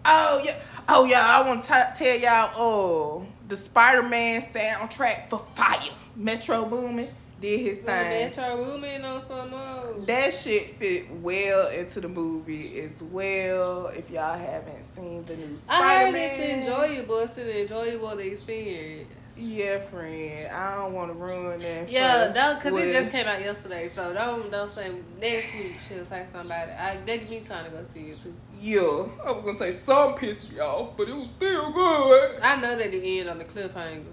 [0.04, 0.58] Oh yeah.
[0.88, 1.20] Oh yeah.
[1.26, 2.52] I want to tell y'all.
[2.54, 5.90] Oh, the Spider Man soundtrack for Fire.
[6.16, 7.08] Metro Boomin
[7.40, 7.86] did his thing.
[7.86, 9.94] Metro Boomin on some more.
[10.06, 13.88] That shit fit well into the movie as well.
[13.88, 17.18] If y'all haven't seen the new Spider I heard it's enjoyable.
[17.18, 19.08] It's an enjoyable experience.
[19.36, 20.52] Yeah, friend.
[20.52, 21.90] I don't want to ruin that.
[21.90, 23.88] Yeah, don't because it just came out yesterday.
[23.88, 25.78] So don't don't say next week.
[25.78, 26.70] She'll say somebody.
[26.72, 28.34] I that give me time to go see it too.
[28.60, 32.40] Yeah, I was gonna say some pissed me off, but it was still good.
[32.40, 34.04] I know that the end on the cliffhanger.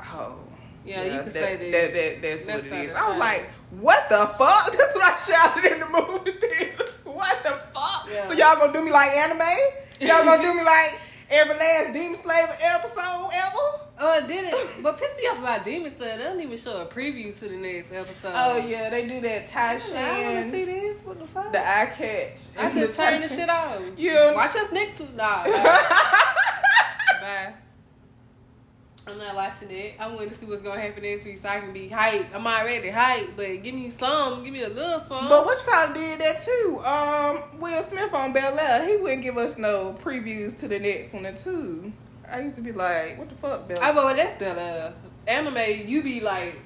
[0.00, 0.47] Oh.
[0.84, 1.70] Yeah, you can that, say that.
[1.70, 2.96] that, that that's, That's what it is.
[2.96, 4.72] I was like, what the fuck?
[4.76, 6.90] That's what I shouted in the movie theaters.
[7.04, 8.08] What the fuck?
[8.08, 8.28] Yeah.
[8.28, 9.40] So y'all gonna do me like anime?
[10.00, 13.88] Y'all gonna do me like every last Demon Slayer episode ever?
[14.00, 14.82] Oh, did it?
[14.82, 16.16] But piss me off about Demon Slayer.
[16.16, 18.32] They don't even show a preview to the next episode.
[18.34, 21.02] Oh yeah, they do that I want to see this.
[21.02, 21.52] What the fuck?
[21.52, 22.38] the eye catch.
[22.56, 23.82] I just turn the shit off.
[23.96, 24.34] Yeah.
[24.34, 25.44] Watch us next to nah.
[25.44, 25.52] Bye.
[27.20, 27.54] bye.
[29.08, 29.94] I'm not watching it.
[29.98, 32.34] I want to see what's gonna happen next week so I can be hyped.
[32.34, 34.44] I'm already hyped, but give me some.
[34.44, 35.28] Give me a little some.
[35.28, 36.78] But what you call did that too?
[36.84, 41.14] Um, Will Smith on Bel Air, he wouldn't give us no previews to the next
[41.14, 41.92] one or two.
[42.30, 43.78] I used to be like, what the fuck, Bel?
[43.80, 44.94] I but that's Bella.
[45.26, 46.56] Anime, you be like,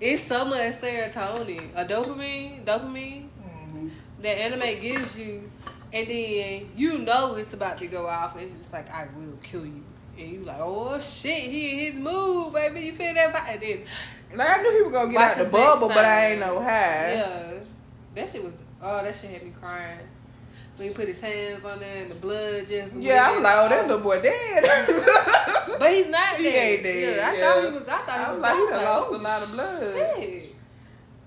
[0.00, 3.90] it's so much serotonin, a dopamine, dopamine Mhm.
[4.22, 5.50] that anime gives you,
[5.92, 9.64] and then you know it's about to go off, and it's like, I will kill
[9.64, 9.84] you.
[10.18, 12.80] And you like, oh shit, he in his mood, baby.
[12.82, 13.52] You feel that vibe?
[13.54, 16.40] And then, Like I knew he was gonna get out the bubble, but I ain't
[16.40, 16.68] know how.
[16.68, 17.52] yeah,
[18.14, 19.98] that shit was, oh, that shit had me crying.
[20.76, 22.96] When he put his hands on there and the blood just.
[22.96, 24.64] Yeah, I'm like, oh, that little boy dead.
[25.78, 26.40] But he's not dead.
[26.40, 27.52] He ain't dead, Yeah, I yeah.
[27.52, 27.88] thought he was.
[27.88, 28.40] I thought he I was.
[28.40, 30.16] like, he done lost oh, a lot of oh, blood.
[30.16, 30.54] Shit.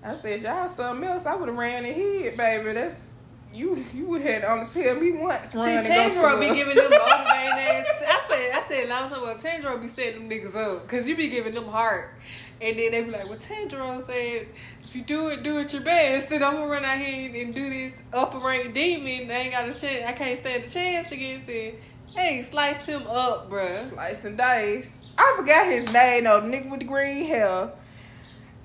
[0.02, 1.26] I said, y'all something else.
[1.26, 2.72] I would have ran and head, baby.
[2.72, 3.09] That's
[3.52, 3.84] you.
[3.94, 5.54] You would have only tell me once.
[5.54, 5.84] Right?
[5.84, 7.86] See, run and go Tanjiro be giving them motivating ass.
[8.06, 11.16] I said, I said, long time ago, Tanjiro be setting them niggas up because you
[11.16, 12.14] be giving them heart,
[12.60, 14.46] and then they be like, well, Tanjiro said.
[14.90, 16.32] If you do it, do it your best.
[16.32, 19.30] And I'm gonna run out here and do this upper rank demon.
[19.30, 20.04] I ain't got a chance.
[20.04, 21.80] I can't stand a chance against it.
[22.16, 23.78] Hey, sliced him up, bruh.
[23.78, 24.98] Slice and dice.
[25.16, 26.40] I forgot his name though.
[26.40, 27.70] The nigga with the green hair.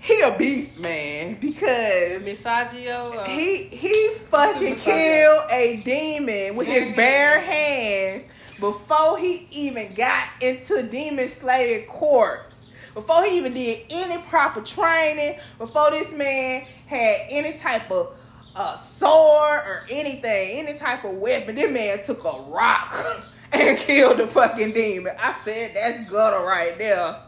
[0.05, 1.37] He a beast, man.
[1.41, 3.17] Because Misogio.
[3.17, 8.23] Uh, he he fucking killed a demon with his bare hands
[8.59, 12.67] before he even got into Demon Slayer corpse.
[12.93, 18.15] Before he even did any proper training, before this man had any type of
[18.55, 22.93] uh, sword or anything, any type of weapon, this man took a rock
[23.51, 25.15] and killed the fucking demon.
[25.17, 27.21] I said that's gutter right there.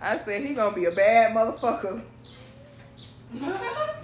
[0.00, 2.02] I said he gonna be a bad motherfucker.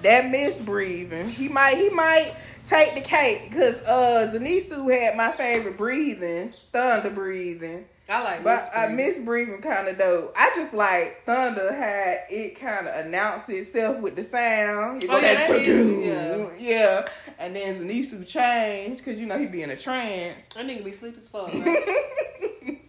[0.03, 1.29] that misbreathing.
[1.29, 2.35] He might he might
[2.67, 7.85] take the cake because uh Zenitsu had my favorite breathing, thunder breathing.
[8.09, 10.35] I like But I Miss Miss Breathing kind of dope.
[10.37, 15.03] I just like Thunder had it kind of announce itself with the sound.
[15.03, 16.51] You Oh, yeah, that is, doo-doo.
[16.59, 17.09] yeah.
[17.39, 20.45] And then Zenitsu changed because you know he be in a trance.
[20.55, 21.53] That nigga be sleep as fuck.
[21.55, 22.82] Right?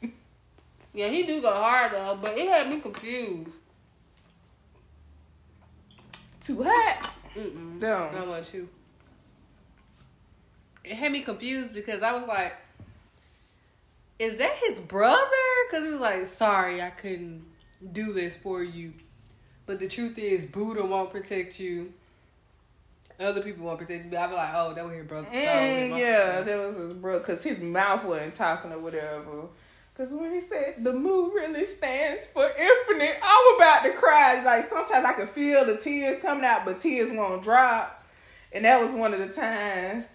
[0.94, 3.58] Yeah, he do go hard though, but it had me confused.
[6.42, 7.12] Too hot.
[7.36, 7.80] Mm-mm.
[7.80, 8.12] No.
[8.12, 8.68] Not want you.
[10.84, 12.56] It had me confused because I was like,
[14.20, 15.20] "Is that his brother?"
[15.70, 17.46] Because he was like, "Sorry, I couldn't
[17.94, 18.94] do this for you."
[19.66, 21.94] But the truth is, Buddha won't protect you.
[23.20, 24.18] Other people won't protect you.
[24.18, 27.44] I be like, "Oh, that was your brother." Mm, yeah, that was his brother because
[27.44, 29.48] his mouth wasn't talking or whatever.
[29.96, 34.42] Because when he said the moo really stands for infinite, I'm about to cry.
[34.44, 38.04] Like sometimes I can feel the tears coming out, but tears won't drop.
[38.52, 40.08] And that was one of the times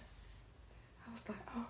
[1.07, 1.65] I was like, oh.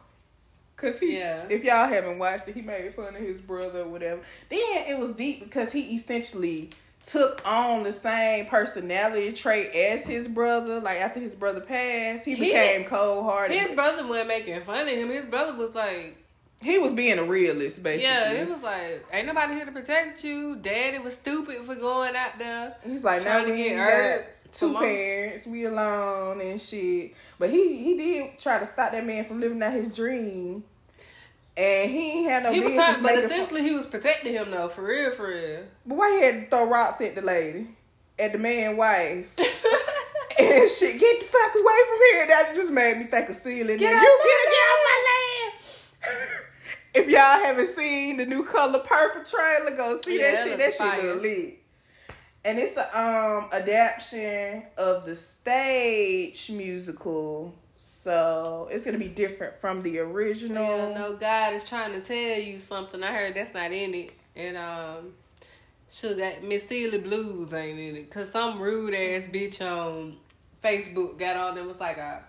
[0.75, 1.45] Cause he, Yeah.
[1.49, 4.21] if y'all haven't watched it, he made fun of his brother or whatever.
[4.49, 6.69] Then it was deep because he essentially
[7.05, 10.79] took on the same personality trait as his brother.
[10.79, 13.57] Like after his brother passed, he, He- became cold hearted.
[13.57, 15.09] His brother wasn't making fun of him.
[15.09, 16.17] His brother was like,
[16.61, 18.03] He was being a realist, basically.
[18.03, 20.57] "Yeah, he was like, ain't nobody here to protect you.
[20.57, 24.27] Daddy was stupid for going out there." He's like, trying now to get hurt.
[24.51, 24.83] two Come on.
[24.83, 27.13] parents, we alone and shit.
[27.37, 30.63] But he he did try to stop that man from living out his dream,
[31.55, 34.33] and he ain't had no he was trying, but making fun- essentially he was protecting
[34.33, 35.61] him though, for real, for real.
[35.85, 37.67] But why he had to throw rocks at the lady,
[38.17, 39.27] at the man wife?
[40.39, 42.27] and shit, get the fuck away from here.
[42.27, 43.77] That just made me think of Celie.
[43.77, 46.29] Get out you get get off my land.
[46.99, 50.57] if y'all haven't seen the new color purple trailer, go see Yeah, that shit.
[50.57, 51.13] That shit fire.
[51.13, 51.55] look lit.
[52.45, 57.53] And it's a um adaptation of the stage musical.
[57.81, 60.63] So it's gonna be different from the original.
[60.63, 63.03] Yeah, no, God is trying to tell you something.
[63.03, 65.13] I heard that's not in it, and um,
[66.17, 70.17] that Miss Celie Blues ain't in it, cause some rude ass bitch on
[70.63, 72.19] Facebook got on and was like, uh,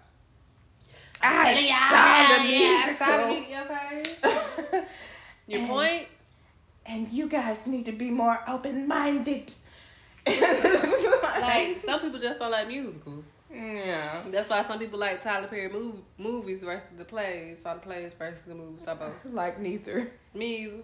[1.23, 3.07] I "Telling y'all saw the yeah, musical.
[3.07, 4.37] I saw the- okay."
[5.51, 6.07] Your And- point?
[6.87, 9.53] and you guys need to be more open minded.
[10.27, 13.35] Like some people just don't like musicals.
[13.53, 17.81] yeah, That's why some people like Tyler Perry mov- movies versus the plays, or the
[17.81, 18.85] plays versus the movies.
[18.85, 19.13] So both.
[19.33, 20.11] like neither.
[20.35, 20.83] Me either.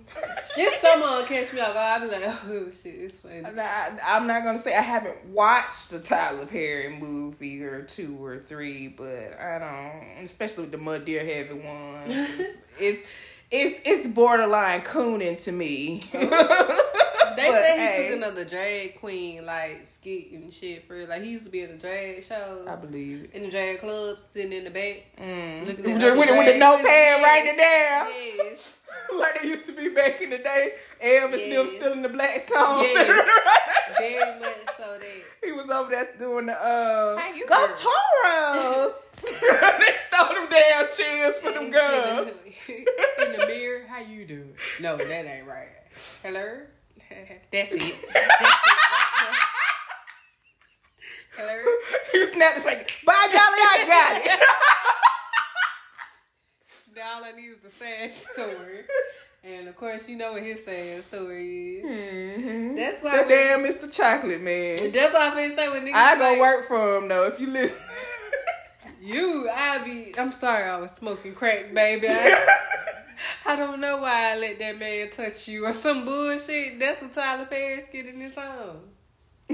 [0.56, 3.44] If someone catch me off guard, I be like, oh shit, it's funny.
[3.44, 8.38] I, I'm not gonna say I haven't watched the Tyler Perry movie or two or
[8.38, 12.08] three, but I don't, especially with the mud deer heavy ones.
[12.08, 13.02] It's it's
[13.50, 16.00] it's, it's borderline cooning to me.
[17.36, 21.22] They But, say he hey, took another drag queen like skit and shit for like
[21.22, 23.30] he used to be in the drag shows, I believe it.
[23.34, 25.04] in the drag clubs, sitting in the back.
[25.20, 25.66] Mm.
[25.66, 27.24] Looking With, at the, with, with the notepad queens.
[27.24, 28.08] writing it down.
[28.08, 28.78] Yes.
[29.20, 30.72] like they used to be back in the day.
[31.02, 31.70] Elvis them Yes.
[31.70, 32.80] still in the black song.
[32.82, 33.28] Yes.
[33.98, 35.22] Very much so that.
[35.44, 37.66] he was over there doing the uh How you Go?
[37.68, 39.06] Toros.
[39.22, 42.32] they stole them damn chairs for them girls.
[42.68, 44.54] In the mirror, how you doing?
[44.80, 45.68] No, that ain't right.
[46.22, 46.58] Hello?
[47.52, 47.94] That's it.
[48.12, 48.56] That's it.
[51.36, 51.64] Hello?
[52.12, 52.84] he snapped his finger.
[53.04, 54.40] By golly, I got it.
[56.96, 58.80] Now all I need is a sad story.
[59.44, 61.84] And of course, you know what his sad story is.
[62.42, 62.74] Mhm.
[62.74, 63.92] That's why That we- damn Mr.
[63.92, 64.76] Chocolate man.
[64.92, 65.92] That's what I've been saying when niggas.
[65.94, 67.26] I go like, work for him though.
[67.26, 67.76] If you listen.
[69.02, 70.14] You, I be.
[70.18, 72.08] I'm sorry, I was smoking crack, baby.
[72.08, 72.46] I,
[73.46, 76.78] I don't know why I let that man touch you or some bullshit.
[76.78, 78.80] That's what Tyler Perry skit in his song.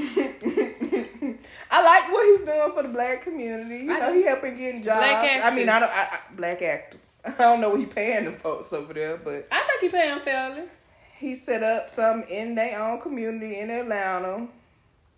[1.70, 3.84] I like what he's doing for the black community.
[3.84, 4.18] You I know, do.
[4.18, 4.98] he helping getting jobs.
[5.00, 5.90] Black I mean, I don't.
[5.90, 6.02] I.
[6.10, 7.20] I, black actors.
[7.24, 10.20] I don't know what he paying the folks over there, but I think he paying
[10.20, 10.64] fairly.
[11.18, 14.48] he set up some in their own community in Atlanta.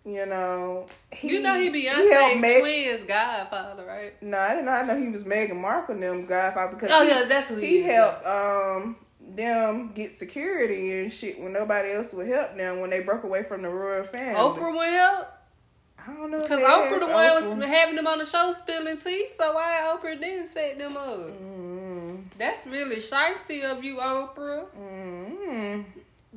[0.05, 4.21] You know, he, you know he Beyonce Meg- twins godfather, right?
[4.21, 4.71] No, I didn't know.
[4.71, 7.67] I know he was Meghan Markle them godfather because Oh he, yeah, that's who he,
[7.67, 12.91] he helped um them get security and shit when nobody else would help them when
[12.91, 14.35] they broke away from the royal family.
[14.35, 15.27] Oprah would help
[16.07, 19.25] I don't know because Oprah the one was having them on the show spilling tea.
[19.35, 21.17] So why Oprah didn't set them up?
[21.31, 24.65] Mm, That's really shiesty of you, Oprah.
[24.79, 25.83] mm,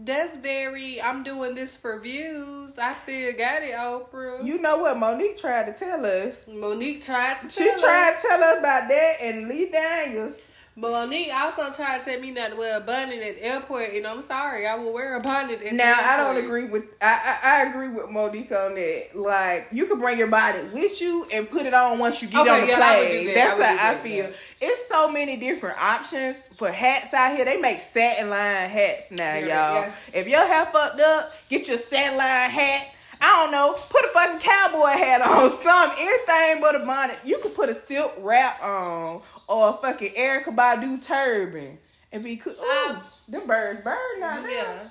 [0.01, 1.03] That's very.
[1.03, 2.79] I'm doing this for views.
[2.79, 4.45] I still got it, Oprah.
[4.45, 6.47] You know what Mo'Nique tried to tell us?
[6.49, 7.51] Mo'Nique tried to.
[7.51, 8.23] She tell tried us.
[8.23, 10.48] to tell us about that and Lee Daniels.
[10.81, 13.91] But Mo'Nique also tried to tell me not to wear a bonnet at the airport,
[13.95, 15.61] and I'm sorry, I will wear a bonnet.
[15.61, 19.09] At Now I don't agree with I, I I agree with Mo'Nique on that.
[19.17, 22.43] Like you can bring your bonnet with you and put it on once you get
[22.43, 23.27] Okay, on the yeah, I would do plane.
[23.27, 23.35] that.
[23.35, 24.25] That's I how do I feel.
[24.27, 24.31] yeah.
[24.61, 27.45] It's so many different options for hats out here.
[27.45, 29.93] They make satin line hats now, Yeah, y'all.
[30.14, 32.95] If your hair fucked up, get your satin line hat.
[33.20, 33.72] I don't know.
[33.88, 35.50] Put a fucking cowboy hat on.
[35.50, 37.18] Some anything but a bonnet.
[37.24, 41.78] You could put a silk wrap on or a fucking Erykah Badu turban
[42.12, 42.54] and be cool.
[42.54, 44.44] Ooh, Um, them birds bird now.
[44.46, 44.88] Yeah.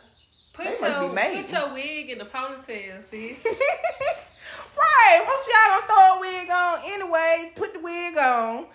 [0.54, 3.44] Put They your put your wig in the ponytail, sis.
[3.46, 5.24] right.
[5.28, 7.52] Most y'all gonna throw a wig on anyway.
[7.56, 8.66] Put the wig on.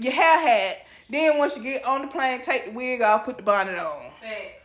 [0.00, 0.86] Your hair hat.
[1.10, 4.10] Then once you get on the plane, take the wig off, put the bonnet on.
[4.20, 4.57] Facts.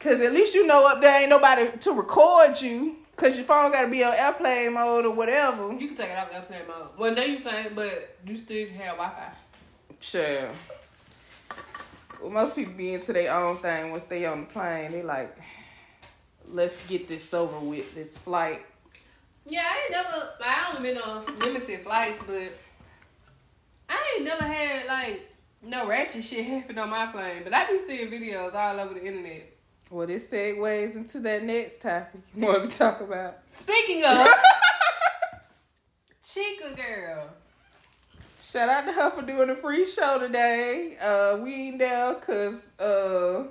[0.00, 2.96] Cause at least you know up there ain't nobody to record you.
[3.16, 5.70] Cause your phone gotta be on airplane mode or whatever.
[5.72, 6.88] You can take it out of airplane mode.
[6.96, 9.32] Well, no, you can't, but you still can have Wi Fi.
[10.00, 10.48] Sure.
[12.18, 14.92] Well, most people be into their own thing once they on the plane.
[14.92, 15.36] They like,
[16.48, 18.64] let's get this over with, this flight.
[19.46, 20.30] Yeah, I ain't never.
[20.40, 22.52] Like, I only been on limited flights, but
[23.90, 25.30] I ain't never had like
[25.62, 27.42] no ratchet shit happen on my plane.
[27.44, 29.49] But I be seeing videos all over the internet.
[29.90, 33.38] Well, this segues into that next topic you want to talk about.
[33.46, 34.28] Speaking of
[36.24, 37.30] Chika girl,
[38.42, 40.96] Shout out to her for doing a free show today.
[41.00, 43.44] Uh, we ain't there cause uh,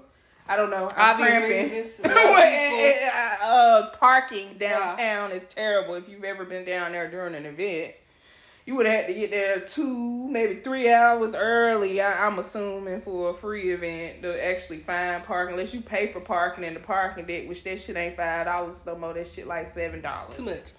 [0.47, 0.91] I don't know.
[0.95, 1.71] I'm Obvious cramping.
[1.71, 1.99] reasons.
[3.43, 5.93] uh, parking downtown is terrible.
[5.95, 7.93] If you've ever been down there during an event,
[8.69, 11.99] you would have had to get there two, maybe three hours early.
[11.99, 16.19] I, I'm assuming for a free event to actually find parking, unless you pay for
[16.19, 19.15] parking in the parking deck, which that shit ain't five dollars no more.
[19.15, 20.35] That shit like seven dollars.
[20.35, 20.73] too much.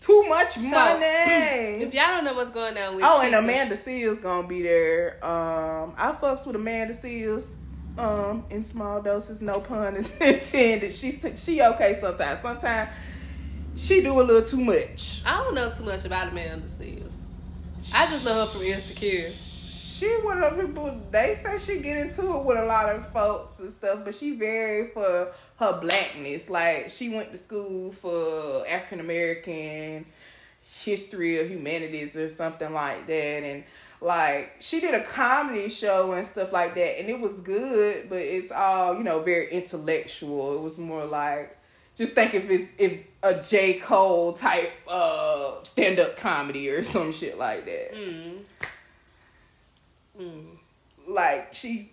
[0.00, 1.00] Too much So, money.
[1.84, 5.22] If y'all don't know what's going on with Oh, and Amanda Seales gonna be there.
[5.22, 7.56] Um, I fucks with Amanda Seales.
[7.98, 10.94] Um, in small doses, no pun intended.
[10.94, 12.40] She she okay sometimes.
[12.40, 12.88] Sometimes
[13.76, 15.20] she do a little too much.
[15.26, 17.07] I don't know too much about Amanda Seales.
[17.94, 19.30] I just know her from Insecure.
[19.30, 21.00] She one of people.
[21.10, 24.32] They say she get into it with a lot of folks and stuff, but she
[24.32, 26.50] very for her blackness.
[26.50, 30.06] Like she went to school for African American
[30.84, 33.64] history or humanities or something like that, and
[34.00, 38.18] like she did a comedy show and stuff like that, and it was good, but
[38.18, 40.56] it's all you know very intellectual.
[40.56, 41.56] It was more like
[41.96, 47.12] just think if it's if a J Cole type uh stand up comedy or some
[47.12, 48.38] shit like that Mm.
[50.20, 50.44] Mm.
[51.08, 51.92] like she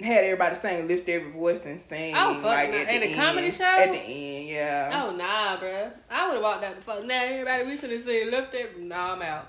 [0.00, 2.14] had everybody saying lift every voice and sing.
[2.16, 3.54] Oh, fuck like at At the a comedy end.
[3.54, 3.64] show?
[3.64, 5.02] At the end, yeah.
[5.04, 5.92] Oh nah, bruh.
[6.10, 7.04] I would have walked out the fuck.
[7.04, 8.80] Now everybody we finna see lift it.
[8.80, 9.46] Nah, I'm out.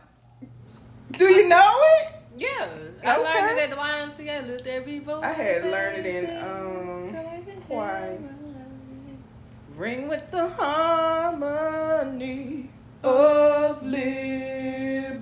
[1.12, 2.14] Do you know it?
[2.38, 2.68] Yeah,
[3.04, 3.76] I learned it at the
[4.24, 4.48] YMCA.
[4.48, 5.24] Lift every voice.
[5.24, 8.18] I had learned it in, um, till I can choir.
[9.78, 11.50] Ring with the harmony
[13.04, 15.20] of liberty.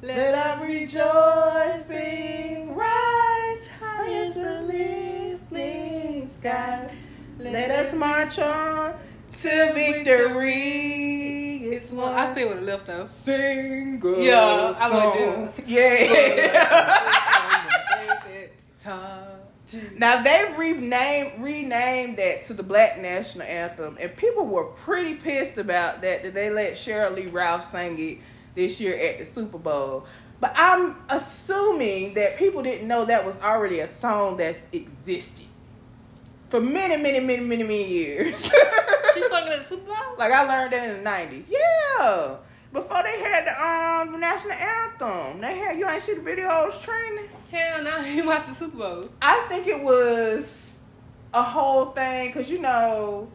[0.00, 6.92] Let our rejoicing rise high as the listening skies.
[7.36, 8.94] Let us march on
[9.40, 11.64] to victory.
[11.64, 12.14] It's one.
[12.14, 13.06] I see what it left though.
[13.06, 15.48] Sing a Yeah, I would do.
[15.66, 17.00] Yeah.
[19.96, 25.58] now they renamed renamed that to the Black National Anthem, and people were pretty pissed
[25.58, 26.22] about that.
[26.22, 28.18] That they let Sheryl Lee Ralph sing it
[28.54, 30.06] this year at the Super Bowl.
[30.40, 35.46] But I'm assuming that people didn't know that was already a song that's existed
[36.48, 38.44] for many, many, many, many, many years.
[38.44, 39.96] She sung it at the Super Bowl.
[40.18, 41.50] Like I learned that in the nineties.
[41.50, 42.36] Yeah.
[42.74, 45.40] Before they had the um the national anthem.
[45.40, 47.28] They had you ain't see the videos trending.
[47.48, 49.08] Hell no, he watched the Super Bowl.
[49.22, 50.78] I think it was
[51.32, 53.30] a whole thing because you know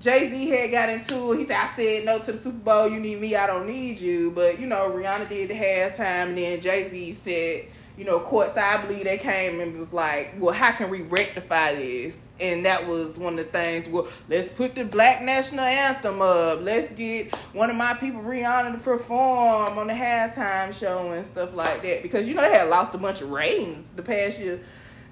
[0.00, 1.40] Jay Z had got into it.
[1.40, 2.88] He said, "I said no to the Super Bowl.
[2.88, 3.36] You need me.
[3.36, 7.12] I don't need you." But you know, Rihanna did the halftime, and then Jay Z
[7.12, 7.66] said,
[8.00, 11.74] "You know, courtside." I believe they came and was like, "Well, how can we rectify
[11.74, 13.86] this?" And that was one of the things.
[13.86, 16.62] Well, let's put the Black National Anthem up.
[16.62, 21.54] Let's get one of my people, Rihanna, to perform on the halftime show and stuff
[21.54, 24.60] like that because you know they had lost a bunch of ratings the past year.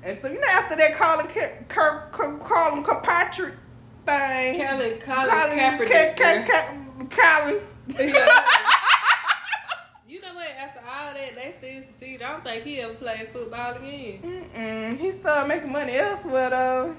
[0.02, 3.54] And so you know after that Colin Ka- Kirk, Kirk, Colin Kirkpatrick
[4.06, 6.16] thing, Colin, Colin, Colin Kaepernick.
[6.16, 7.60] Ka- Ka- Ka- Colin
[10.28, 10.48] know what?
[10.58, 12.22] After all that, they still succeed.
[12.22, 14.20] I don't think he ever played football again.
[14.54, 14.98] Mm-mm.
[14.98, 16.96] He started making money elsewhere though,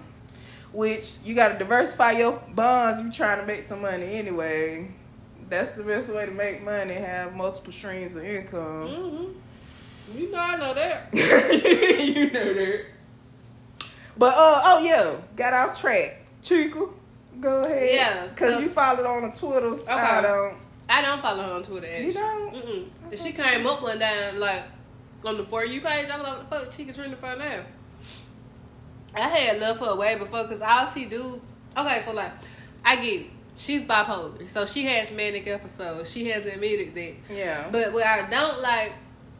[0.72, 3.00] which you got to diversify your bonds.
[3.00, 4.90] if You trying to make some money anyway.
[5.50, 6.94] That's the best way to make money.
[6.94, 8.88] Have multiple streams of income.
[8.88, 10.18] Mm-hmm.
[10.20, 11.10] You know I know that.
[11.14, 12.86] you know that.
[14.18, 16.18] But uh oh yeah, got off track.
[16.44, 16.92] Chika,
[17.40, 17.90] go ahead.
[17.94, 19.88] Yeah, Cause so- you followed on the Twitters.
[19.88, 20.56] I don't.
[20.92, 21.86] I don't follow her on Twitter.
[21.88, 22.14] You Actually.
[22.14, 22.54] don't?
[22.56, 22.86] Mm-mm.
[23.18, 24.64] She came up one time, like
[25.26, 27.62] on the for you page, I was like, "What the fuck?" She Katrina for now.
[29.16, 31.41] I had love for her way before because all she do.
[31.78, 32.32] Okay, so like,
[32.86, 33.28] I get it.
[33.57, 36.12] She's bipolar, so she has manic episodes.
[36.12, 37.14] She has admitted that.
[37.36, 37.68] Yeah.
[37.72, 38.93] But what I don't like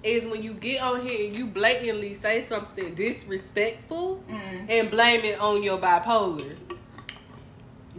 [0.04, 4.66] is when you get on here and you blatantly say something disrespectful Mm.
[4.70, 6.56] and blame it on your bipolar.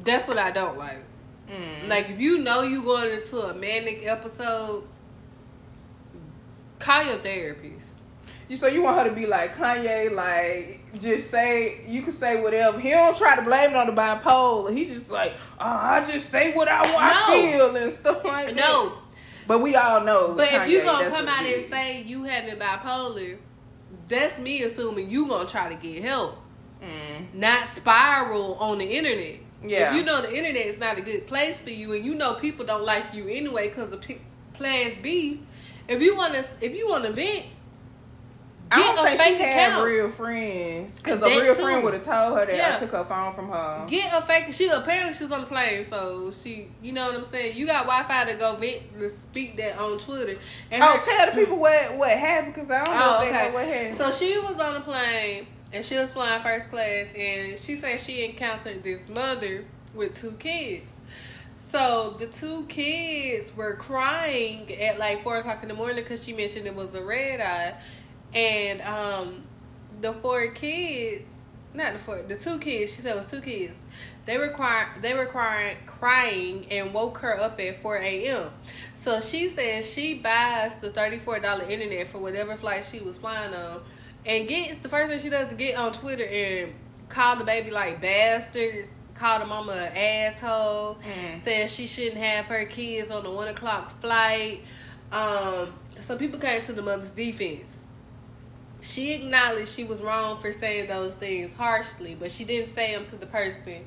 [0.02, 0.98] That's what I don't like.
[1.48, 1.88] Mm.
[1.88, 4.84] Like if you know you going into a manic episode,
[6.80, 7.88] call your therapist.
[8.48, 12.42] You so you want her to be like Kanye, like just say you can say
[12.42, 12.80] whatever.
[12.80, 14.76] He don't try to blame it on the bipolar.
[14.76, 17.42] He's just like, oh, I just say what I want, I No.
[17.72, 18.56] feel and stuff like that.
[18.56, 18.92] No,
[19.46, 20.34] but we all know.
[20.36, 23.38] but if you Kanye, gonna come out and say you having bipolar,
[24.08, 26.36] that's me assuming you gonna try to get help,
[26.82, 27.34] Mm.
[27.34, 29.36] not spiral on the internet.
[29.64, 29.90] Yeah.
[29.90, 32.34] If you know the internet is not a good place for you, and you know
[32.34, 34.22] people don't like you anyway because of p-
[34.58, 35.38] past beef,
[35.90, 37.46] if you wanna if you wanna vent,
[38.72, 39.84] I don't a think she fake had account.
[39.84, 41.62] real friends because a real too.
[41.62, 42.76] friend would have told her that Yeah.
[42.76, 43.84] I took her phone from her.
[43.88, 44.54] Get a fake.
[44.54, 47.56] She apparently she's on the plane, so she, you know what I'm saying.
[47.56, 50.38] You got Wi-Fi to go vent to speak that on Twitter.
[50.70, 53.48] And oh, her- tell the people what what happened because I don't know Oh, okay.
[53.48, 53.94] know what happened.
[53.96, 57.98] So she was on the plane and she was flying first class, and she said
[57.98, 59.64] she encountered this mother
[59.94, 60.99] with two kids.
[61.70, 66.32] So the two kids were crying at like four o'clock in the morning because she
[66.32, 67.76] mentioned it was a red eye,
[68.36, 69.44] and um,
[70.00, 71.28] the four kids,
[71.72, 72.92] not the four, the two kids.
[72.92, 73.76] She said it was two kids.
[74.26, 74.88] They were crying.
[75.00, 78.50] They were crying, crying, and woke her up at four a.m.
[78.96, 83.18] So she says she buys the thirty four dollar internet for whatever flight she was
[83.18, 83.82] flying on,
[84.26, 86.74] and gets the first thing she does is get on Twitter and
[87.08, 88.96] call the baby like bastards.
[89.20, 91.42] Call her mama an asshole, Mm.
[91.42, 94.62] saying she shouldn't have her kids on the one o'clock flight.
[95.12, 97.84] Um, so people came to the mother's defense.
[98.80, 103.04] She acknowledged she was wrong for saying those things harshly, but she didn't say them
[103.06, 103.84] to the person,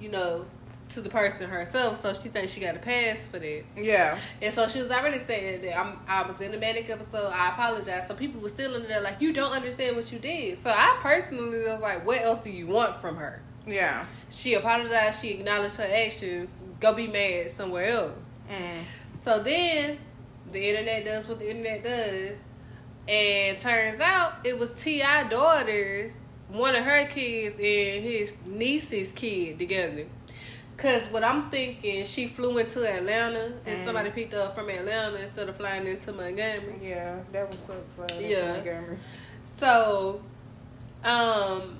[0.00, 0.46] you know,
[0.88, 1.98] to the person herself.
[1.98, 3.64] So she thinks she got a pass for that.
[3.76, 7.30] yeah, And so she was already saying that I'm, I was in a manic episode.
[7.30, 8.08] I apologize.
[8.08, 10.56] So people were still in there like, you don't understand what you did.
[10.56, 13.42] So I personally was like, what else do you want from her?
[13.66, 14.04] Yeah.
[14.30, 15.20] She apologized.
[15.22, 16.50] She acknowledged her actions.
[16.80, 18.26] Go be mad somewhere else.
[18.50, 18.82] Mm.
[19.18, 19.98] So then
[20.50, 22.42] the internet does what the internet does.
[23.08, 25.24] And turns out it was T.I.
[25.28, 30.06] daughters, one of her kids and his niece's kid together.
[30.76, 33.84] Cause what I'm thinking, she flew into Atlanta and Mm.
[33.84, 36.74] somebody picked her up from Atlanta instead of flying into Montgomery.
[36.82, 38.30] Yeah, that was so funny.
[38.30, 38.52] Yeah.
[38.54, 38.98] Montgomery.
[39.46, 40.22] So,
[41.04, 41.78] um,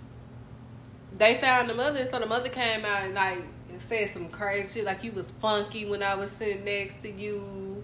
[1.23, 3.39] they found the mother, so the mother came out and like
[3.79, 7.83] said some crazy shit, like you was funky when I was sitting next to you.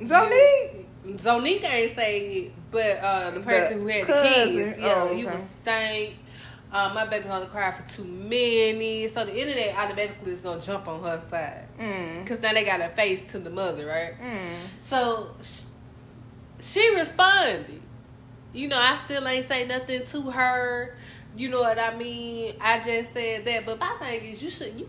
[0.00, 0.84] Zonnique?
[1.04, 4.56] You- Zonnique ain't say it, but uh, the person The who had cousin.
[4.56, 5.36] the kids, yeah, Oh, you okay.
[5.36, 6.14] was stank.
[6.72, 10.88] Uh, my baby's gonna cry for too many, so the internet automatically is gonna jump
[10.88, 12.22] on her side Mm.
[12.22, 14.14] because now they got a face to the mother, right?
[14.20, 14.54] Mm.
[14.80, 15.62] So sh-
[16.60, 17.80] she responded.
[18.52, 20.96] You know, I still ain't say nothing to her.
[21.36, 22.54] You know what I mean?
[22.60, 23.66] I just said that.
[23.66, 24.88] But my thing is, you should you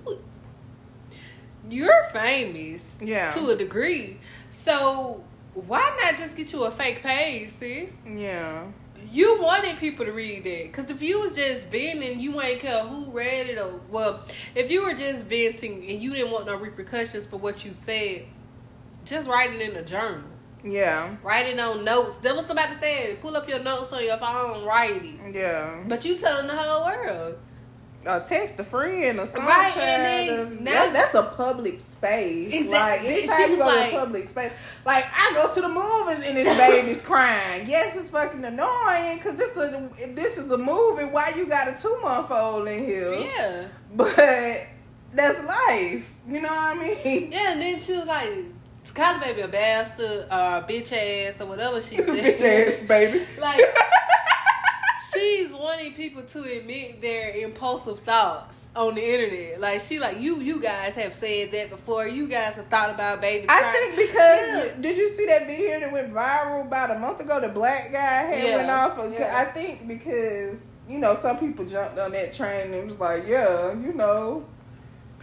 [1.69, 3.31] you're famous, Yeah.
[3.31, 4.19] to a degree.
[4.49, 5.23] So
[5.53, 7.91] why not just get you a fake page, sis?
[8.05, 8.63] Yeah.
[9.11, 10.63] You wanted people to read that.
[10.71, 14.23] Because if you was just venting, you ain't care who read it or, well,
[14.55, 18.25] if you were just venting and you didn't want no repercussions for what you said,
[19.05, 20.23] just write it in a journal.
[20.69, 21.15] Yeah.
[21.23, 22.17] Writing on notes.
[22.17, 23.21] That was somebody said.
[23.21, 25.35] Pull up your notes on your phone, write it.
[25.35, 25.83] Yeah.
[25.87, 27.35] But you telling the whole world.
[28.05, 29.43] Or text a friend or something.
[29.45, 30.05] Right, and
[30.59, 32.53] then now- that, that's a public space.
[32.53, 34.51] Exact- Like she anytime you was go like- to a public space,
[34.85, 37.67] like I go to the movies and this baby's crying.
[37.67, 41.03] Yes, it's fucking annoying because this a, this is a movie.
[41.05, 43.13] Why you got a two month old in here?
[43.13, 43.65] Yeah.
[43.93, 44.15] But
[45.13, 46.13] that's life.
[46.29, 47.31] You know what I mean?
[47.31, 48.29] Yeah, and then she was like,
[48.95, 52.07] call the baby a bastard, uh, bitch ass, or whatever she said.
[52.07, 53.25] Bitch ass baby.
[53.39, 53.61] Like,
[55.13, 59.59] she's wanting people to admit their impulsive thoughts on the internet.
[59.59, 62.07] Like, she like, you you guys have said that before.
[62.07, 64.73] You guys have thought about babies I think because Yeah.
[64.81, 67.39] did you see that video that went viral about a month ago?
[67.39, 68.97] The black guy had Yeah, went off.
[68.99, 69.33] Of, yeah.
[69.35, 73.73] I think because you know some people jumped on that train and was like, yeah,
[73.73, 74.45] you know,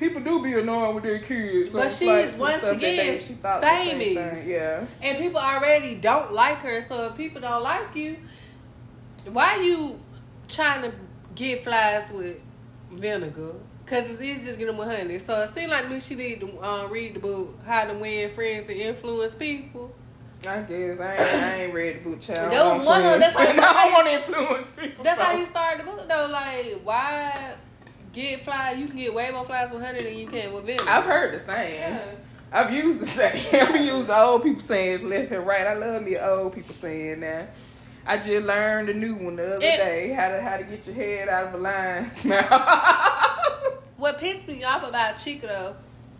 [0.04, 1.70] people do be annoying with their kids.
[1.70, 4.46] But it's she's, once again, she famous.
[4.46, 4.84] Yeah.
[5.02, 8.18] And people already don't like her, so if people don't like you,
[9.26, 9.98] why you
[10.48, 10.92] trying to
[11.34, 12.42] get flies with
[12.92, 13.54] vinegar?
[13.86, 15.18] Cause it's easy to get them with honey.
[15.18, 18.30] So it seemed like me she need to um, read the book How to Win
[18.30, 19.94] Friends and Influence People.
[20.46, 22.50] I guess I ain't, I ain't read the book, child.
[22.50, 25.04] That was one of- that's I how- don't want to influence people.
[25.04, 25.24] That's so.
[25.24, 26.28] how you started the book though.
[26.30, 27.54] Like why
[28.14, 28.78] get flies?
[28.78, 30.88] You can get way more flies with honey than you can with vinegar.
[30.88, 31.80] I've heard the saying.
[31.80, 32.04] Yeah.
[32.52, 33.54] I've used the saying.
[33.54, 35.66] I've used the old people saying left and right.
[35.66, 37.54] I love me old people saying that.
[38.06, 40.12] I just learned a new one the other It- day.
[40.12, 43.88] How to how to get your head out of a lion's mouth.
[43.96, 45.76] What pissed me off about Chika though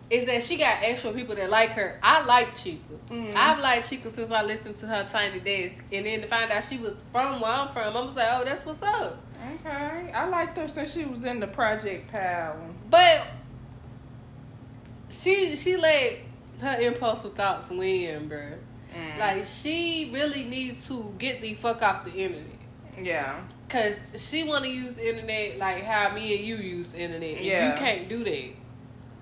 [0.09, 1.99] is that she got actual people that like her.
[2.03, 2.79] I like Chika.
[3.09, 3.35] Mhm.
[3.35, 6.63] I've liked Chika since I listened to her Tiny Desk, and then to find out
[6.63, 9.17] she was from where I'm from, I'm just like, oh, that's what's up.
[9.55, 12.59] Okay, I liked her since she was in the Project Power.
[12.89, 13.25] But
[15.09, 16.19] she she let
[16.61, 18.57] her impulsive thoughts win, bruh.
[18.95, 19.17] Mm.
[19.19, 22.45] Like she really needs to get the fuck off the internet.
[23.01, 27.37] yeah, Cause she wanna use the internet like how me and you use the internet.
[27.37, 27.71] And Yeah.
[27.73, 28.49] you can't do that.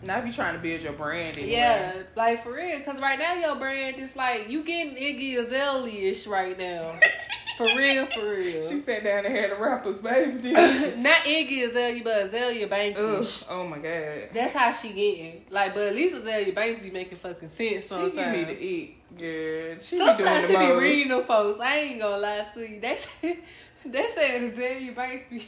[0.04, 1.54] now if you trying to build your brand, anyway.
[1.54, 2.80] Yeah, like for real.
[2.82, 7.00] Cause right now your brand is like you getting Iggy Azalea ish right now.
[7.58, 8.68] for real, for real.
[8.70, 10.32] She sat down and had the rappers, baby.
[10.42, 13.00] didn't Iggy Azalea, but Azealia Banks.
[13.00, 14.30] Ugh, oh my god.
[14.34, 15.46] That's how she getting.
[15.50, 18.16] Like, but at least Azealia Banks be making fucking sense She sometimes.
[18.16, 19.76] give me to eat, girl.
[19.80, 20.82] She be doing Sometimes the she be most.
[20.82, 21.62] reading the posts.
[21.62, 22.80] I ain't gonna lie to you.
[22.80, 23.38] They said,
[23.86, 25.48] they said Azealia Banks be.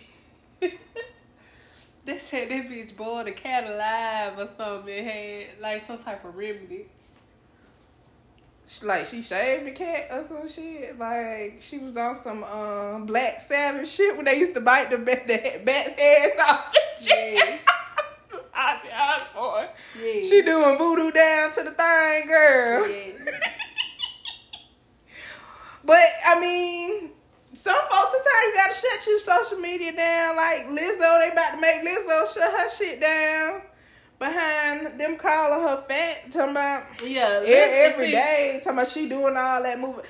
[2.05, 4.93] they said that bitch boiled a cat alive or something.
[4.95, 6.85] and Had like some type of remedy.
[8.67, 10.97] She- Like she shaved the cat or some shit.
[10.97, 14.97] Like she was on some um Black Sabbath shit when they used to bite the,
[14.97, 16.73] bat, the bats' heads off.
[17.01, 17.61] Yes.
[18.55, 19.67] Ozzy Osbourne.
[20.01, 20.23] Yeah.
[20.23, 22.87] She doing voodoo down to the thing, girl.
[22.87, 23.11] Yeah.
[25.83, 27.11] But I mean,
[27.53, 30.35] some folks sometimes you gotta shut your social media down.
[30.35, 33.61] Like Lizzo, they about to make Lizzo shut her shit down
[34.19, 37.41] behind them calling her fat, talking about Yeah.
[37.45, 40.03] every day, talking about she doing all that moving.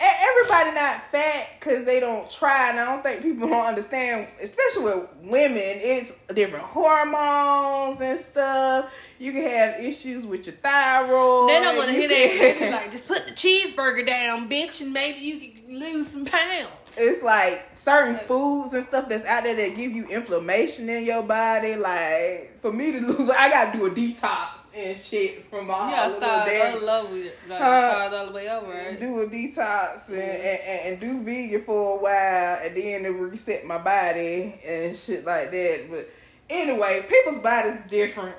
[0.00, 4.84] Everybody not fat because they don't try, and I don't think people don't understand, especially
[4.84, 5.56] with women.
[5.60, 8.92] It's different hormones and stuff.
[9.18, 11.50] You can have issues with your thyroid.
[11.50, 12.14] They don't want to hear that.
[12.60, 16.24] They be like, just put the cheeseburger down, bitch, and maybe you can lose some
[16.24, 16.68] pounds.
[16.98, 21.22] It's like certain foods and stuff that's out there that give you inflammation in your
[21.22, 21.76] body.
[21.76, 26.16] Like for me to lose, I gotta do a detox and shit from all the
[26.16, 27.14] start all over.
[27.48, 27.90] Like, Huh?
[27.92, 28.98] start all the way over, right?
[29.00, 30.60] do a detox and, and,
[30.92, 35.50] and do vegan for a while and then to reset my body and shit like
[35.50, 35.86] that.
[35.90, 36.08] But
[36.50, 38.36] anyway, people's bodies different.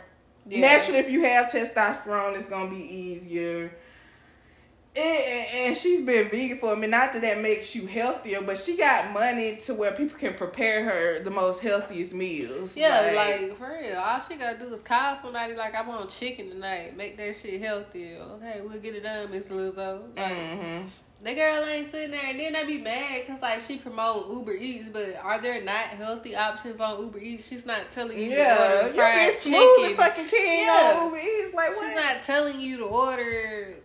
[0.47, 0.61] Yeah.
[0.61, 3.71] Naturally, if you have testosterone, it's gonna be easier.
[4.99, 6.89] And, she's been vegan for a minute.
[6.89, 10.83] Not that that makes you healthier, but she got money to where people can prepare
[10.83, 12.75] her the most healthiest meals.
[12.75, 13.97] Yeah, like, for real.
[13.97, 16.97] All she gotta do is call somebody like I want chicken tonight.
[16.97, 18.19] Make that shit healthier.
[18.35, 20.15] Okay, we'll get it done, Miss Lizzo.
[20.17, 20.87] Like, hmm
[21.23, 24.53] The girl ain't sitting there, and then they be mad because like she promote Uber
[24.53, 27.47] Eats, but are there not healthy options on Uber Eats?
[27.47, 29.95] She's not telling you to yeah, order you get chicken.
[29.95, 30.95] fucking king Yeah.
[30.97, 31.53] on Uber Eats.
[31.53, 33.75] Like She's not telling you to order.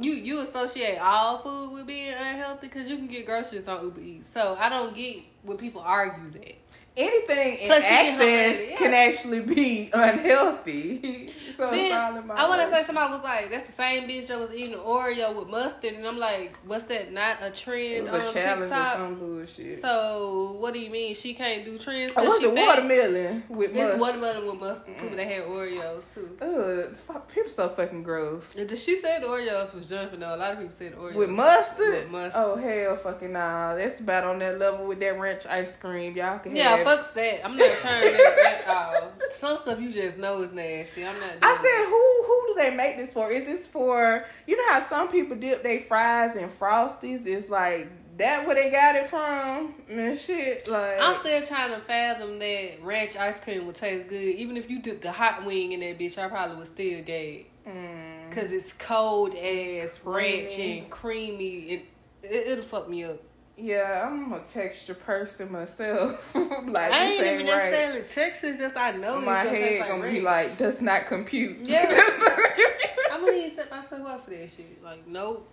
[0.00, 4.00] You you associate all food with being unhealthy because you can get groceries on Uber
[4.00, 4.28] Eats.
[4.28, 6.54] So I don't get when people argue that.
[6.96, 8.76] anything in Plus access yeah.
[8.76, 11.32] can actually be unhealthy.
[11.58, 11.92] So Then
[12.30, 15.34] I want to say somebody was like, "That's the same bitch that was eating Oreo
[15.38, 17.12] with mustard," and I'm like, "What's that?
[17.12, 19.80] Not a trend on a TikTok?" some bullshit.
[19.80, 22.12] So what do you mean she can't do trends?
[22.12, 22.66] I Cause was she a fat?
[22.68, 24.00] watermelon with This mustard.
[24.00, 26.36] watermelon with mustard too, but they had Oreos too.
[26.40, 28.54] Ugh, fuck, people so fucking gross.
[28.76, 30.34] She said Oreos was jumping though.
[30.34, 31.90] A lot of people said Oreos With mustard?
[31.90, 32.42] With mustard.
[32.44, 33.74] Oh hell, fucking nah.
[33.74, 36.14] That's about on that level with that ranch ice cream.
[36.16, 36.86] Y'all can Yeah, have.
[36.86, 37.44] fucks that.
[37.44, 39.12] I'm not turning that at all.
[39.32, 41.04] Some stuff you just know is nasty.
[41.04, 41.30] I'm not.
[41.48, 43.30] I said, who who do they make this for?
[43.30, 47.26] Is this for you know how some people dip their fries in frosties?
[47.26, 47.88] It's like
[48.18, 50.66] that where they got it from and shit.
[50.68, 54.34] Like I'm still trying to fathom that ranch ice cream would taste good.
[54.36, 57.46] Even if you dipped the hot wing in that bitch, I probably would still gag.
[57.66, 61.54] mm, Cause it's cold as ranch and creamy.
[61.60, 61.86] It,
[62.24, 63.22] it it'll fuck me up.
[63.58, 66.34] Yeah, I'm a texture person myself.
[66.34, 67.44] like I ain't even right.
[67.44, 68.58] necessarily Texas.
[68.58, 70.14] Just I know My head like gonna ranch.
[70.14, 71.58] be like does not compute.
[71.62, 71.88] Yeah.
[73.12, 74.82] I'm gonna to set myself up for that shit.
[74.82, 75.50] Like, nope.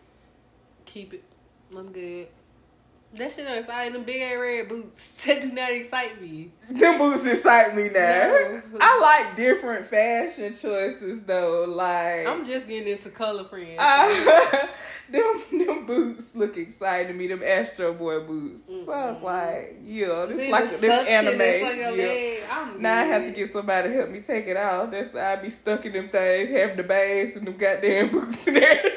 [0.85, 1.23] Keep it.
[1.75, 2.27] I'm good.
[3.17, 5.13] That shit don't excite them big ass red boots.
[5.25, 6.51] That do not excite me.
[6.69, 7.99] Them boots excite me now.
[7.99, 8.61] No.
[8.79, 11.65] I like different fashion choices though.
[11.67, 13.77] Like I'm just getting into color friends.
[13.79, 14.67] Uh,
[15.09, 17.25] them them boots look exciting to me.
[17.27, 18.63] Them Astro Boy boots.
[18.67, 21.39] So I was like, yeah, this Then like this anime.
[21.39, 22.43] your yeah.
[22.67, 24.91] leg, Now I have to get somebody to help me take it off.
[24.91, 28.57] That's I be stuck in them things, having the bags and them goddamn boots and
[28.57, 28.91] everything.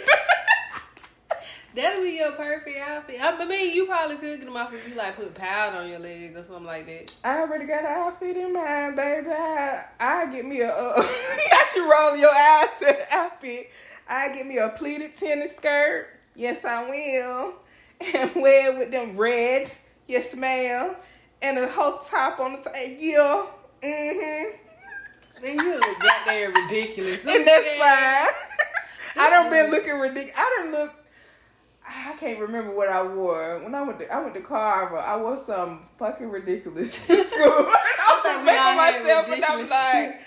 [1.78, 3.20] That'll be your perfect outfit.
[3.22, 6.00] I mean, you probably could get them off if you like put powder on your
[6.00, 7.14] leg or something like that.
[7.22, 9.28] I already got an outfit in mind, baby.
[9.30, 13.70] I I get me a uh, not you rolling your eyes at the outfit.
[14.08, 16.08] I get me a pleated tennis skirt.
[16.34, 17.54] Yes, I will.
[18.12, 19.70] And wear it with them red.
[20.08, 20.96] Yes, ma'am.
[21.40, 22.74] And a whole top on the top.
[22.74, 23.46] Yeah.
[23.84, 24.50] Mm-hmm.
[25.42, 27.24] Then you look goddamn ridiculous.
[27.24, 28.34] And that's fine.
[29.16, 30.34] I don't been looking ridiculous.
[30.36, 30.97] I didn't look.
[31.90, 33.98] I can't remember what I wore when I went.
[34.00, 34.98] To, I went to Carver.
[34.98, 37.42] I wore some fucking ridiculous to school.
[37.42, 40.20] I was we making myself, and I was like,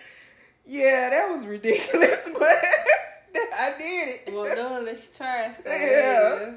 [0.66, 2.47] "Yeah, that was ridiculous," but
[3.53, 4.34] I did it.
[4.34, 5.53] Well, no, let's try.
[5.53, 6.53] So, Yeah.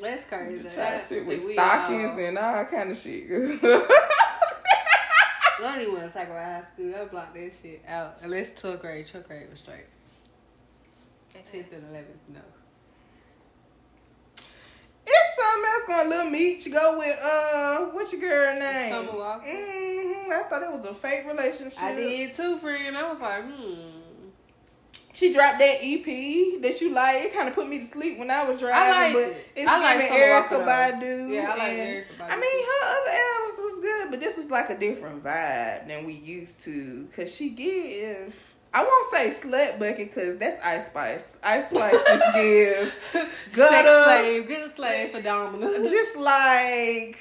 [0.00, 0.62] That's crazy.
[0.68, 3.24] Try I shit with think we stockings all- and all kind of shit.
[3.30, 3.88] I
[5.60, 6.94] don't even want to talk about high school.
[6.94, 8.16] I blocked that shit out.
[8.22, 9.06] Unless 12th grade.
[9.06, 9.84] 12th grade was straight.
[11.32, 12.40] 10th and 11th, no.
[15.52, 16.08] Something else going.
[16.10, 18.92] Little Meech go with uh, what's your girl name?
[18.92, 19.46] Summer Walker.
[19.46, 21.80] hmm I thought it was a fake relationship.
[21.82, 22.96] I did too, friend.
[22.96, 23.74] I was like, hmm.
[25.14, 27.24] She dropped that EP that you like.
[27.24, 29.48] It kind of put me to sleep when I was driving, liked but it.
[29.56, 30.64] it's I like Erica Walker.
[30.70, 31.30] Badu.
[31.30, 32.30] Yeah, I like and- Erykah Badu.
[32.30, 36.06] I mean, her other albums was good, but this was like a different vibe than
[36.06, 37.06] we used to.
[37.14, 38.34] Cause she give.
[38.74, 41.36] I won't say slut bucket because that's Ice Spice.
[41.42, 44.04] Ice Spice just give Sex gutter.
[44.04, 44.46] slave.
[44.48, 45.68] Good slave for Domino.
[45.84, 47.18] just like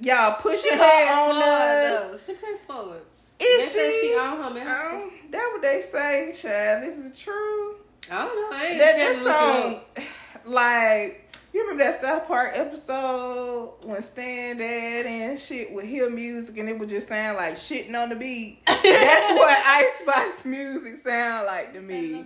[0.00, 2.10] y'all She pushing very her on us.
[2.10, 2.16] though.
[2.18, 3.06] She pretty smart.
[3.40, 4.08] Is they she?
[4.08, 4.66] She on her man.
[4.66, 6.82] Um, that what they say, child.
[6.84, 7.76] This is true.
[8.10, 8.56] I don't know.
[8.56, 10.04] I ain't That, that, that song,
[10.52, 11.23] like,
[11.54, 16.68] you remember that South Park episode when Stan Dad and shit would hear music and
[16.68, 18.58] it would just sound like shitting on the beat?
[18.66, 22.24] That's what Ice Spice music sound like to me.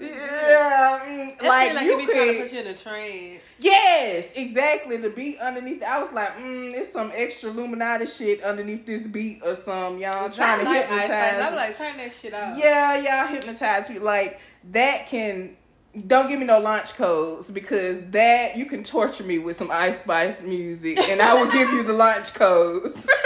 [0.00, 2.42] Yeah, mm, like, like you it be trying to could.
[2.42, 3.42] put you in a trance.
[3.58, 4.98] Yes, exactly.
[4.98, 5.82] The beat underneath.
[5.82, 10.30] I was like, mm, it's some extra Illuminati shit underneath this beat or some y'all
[10.30, 11.42] trying to like hypnotize.
[11.42, 11.56] I'm me.
[11.56, 12.58] like, turn that shit off.
[12.58, 14.04] Yeah, y'all hypnotize people.
[14.04, 14.40] Like
[14.72, 15.56] that can
[16.04, 20.00] don't give me no launch codes because that you can torture me with some Ice
[20.00, 23.06] Spice music and I will give you the launch codes.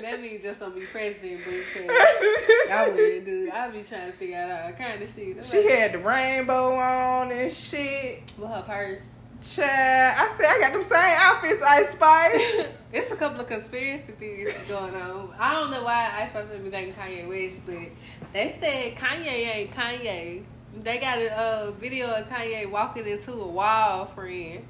[0.00, 1.66] that means just don't be president, Bush.
[2.70, 3.50] I wouldn't do.
[3.52, 5.44] I'd be trying to figure out all kind of shit.
[5.44, 8.22] She like, had the rainbow on and shit.
[8.38, 9.10] with her purse.
[9.46, 12.66] Child, I said I got them same outfits, Ice Spice.
[12.94, 15.34] it's a couple of conspiracy theories going on.
[15.38, 19.26] I don't know why I supposed to be thinking Kanye West, but they said Kanye
[19.26, 20.44] ain't Kanye.
[20.82, 24.64] They got a uh, video of Kanye walking into a wall, friend.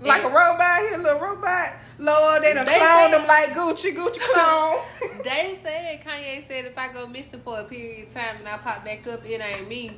[0.00, 1.72] like a robot here, a little robot.
[1.98, 4.82] Lord, they done They cloned them like Gucci, Gucci clone.
[5.24, 8.56] They said Kanye said if I go missing for a period of time and I
[8.58, 9.92] pop back up, it ain't me.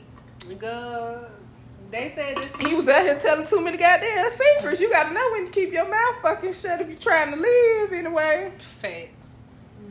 [0.58, 1.26] Go.
[1.90, 2.56] They said this.
[2.66, 4.80] he was out here telling too many goddamn secrets.
[4.80, 7.92] You gotta know when to keep your mouth fucking shut if you're trying to live
[7.92, 8.50] anyway.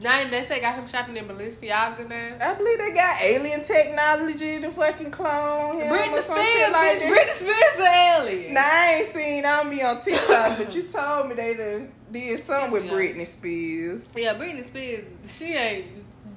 [0.02, 0.26] Facts.
[0.26, 2.36] Now they say got him shopping in Balenciaga now.
[2.42, 7.10] I believe they got alien technology to fucking clone him Britney Spears, like bitch.
[7.10, 8.54] Britney Spears an alien.
[8.54, 11.92] Now I ain't seen I don't be on TikTok, but you told me they done
[12.12, 14.10] did something with Britney Spears.
[14.16, 15.08] Yeah, Britney Spears.
[15.28, 15.88] She ain't.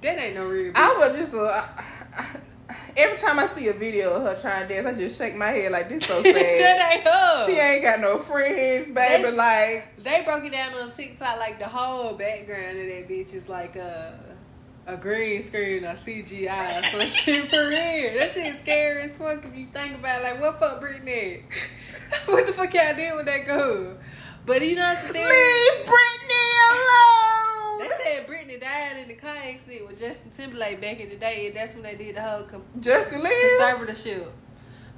[0.00, 0.72] That ain't no real.
[0.74, 1.66] I was just uh,
[2.96, 5.48] every time I see a video of her trying to dance, I just shake my
[5.50, 6.34] head like this so sad.
[6.34, 7.44] that ain't her.
[7.46, 9.22] she ain't got no friends, baby.
[9.24, 13.34] They- like They broke it down on TikTok like the whole background of that bitch
[13.34, 14.18] is like a
[14.86, 16.90] a green screen or CGI.
[16.92, 18.18] So shit for real.
[18.18, 20.24] That shit scary as fuck if you think about it.
[20.24, 21.42] Like what fuck Britney?
[22.26, 23.96] what the fuck y'all did with that girl?
[24.44, 25.24] But you know what's the thing?
[25.26, 27.23] leave Britney alone.
[28.26, 31.56] Said Britney died in the car accident with Justin Timberlake back in the day, and
[31.56, 33.32] that's when they did the whole com- Justin live.
[33.32, 34.26] conservatorship.
[34.26, 34.30] Uh,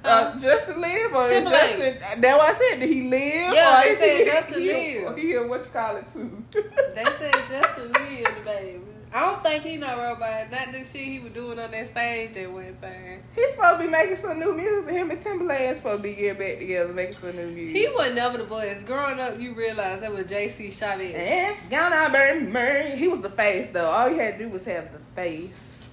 [0.03, 0.39] Huh?
[0.39, 1.59] Justin live or Timberlake.
[1.59, 1.97] Justin?
[2.21, 2.79] That's what I said.
[2.79, 3.53] Did he live?
[3.53, 4.67] Yeah, they said he, Justin he,
[5.01, 5.17] live.
[5.17, 6.43] He a what you call it too?
[6.53, 8.79] They said Justin lived, baby.
[9.13, 10.51] I don't think he no robot.
[10.51, 13.23] Not the shit he was doing on that stage that one time.
[13.35, 14.93] He's supposed to be making some new music.
[14.93, 17.75] Him and Timberlake supposed to be getting back together, making some new music.
[17.75, 18.83] He was never the boys.
[18.83, 21.13] Growing up, you realize that was JC Chasez.
[21.15, 22.97] It's gonna burn me.
[22.97, 23.89] He was the face though.
[23.89, 25.85] All you had to do was have the face,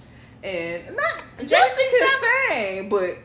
[0.43, 3.17] and not JC could sing, but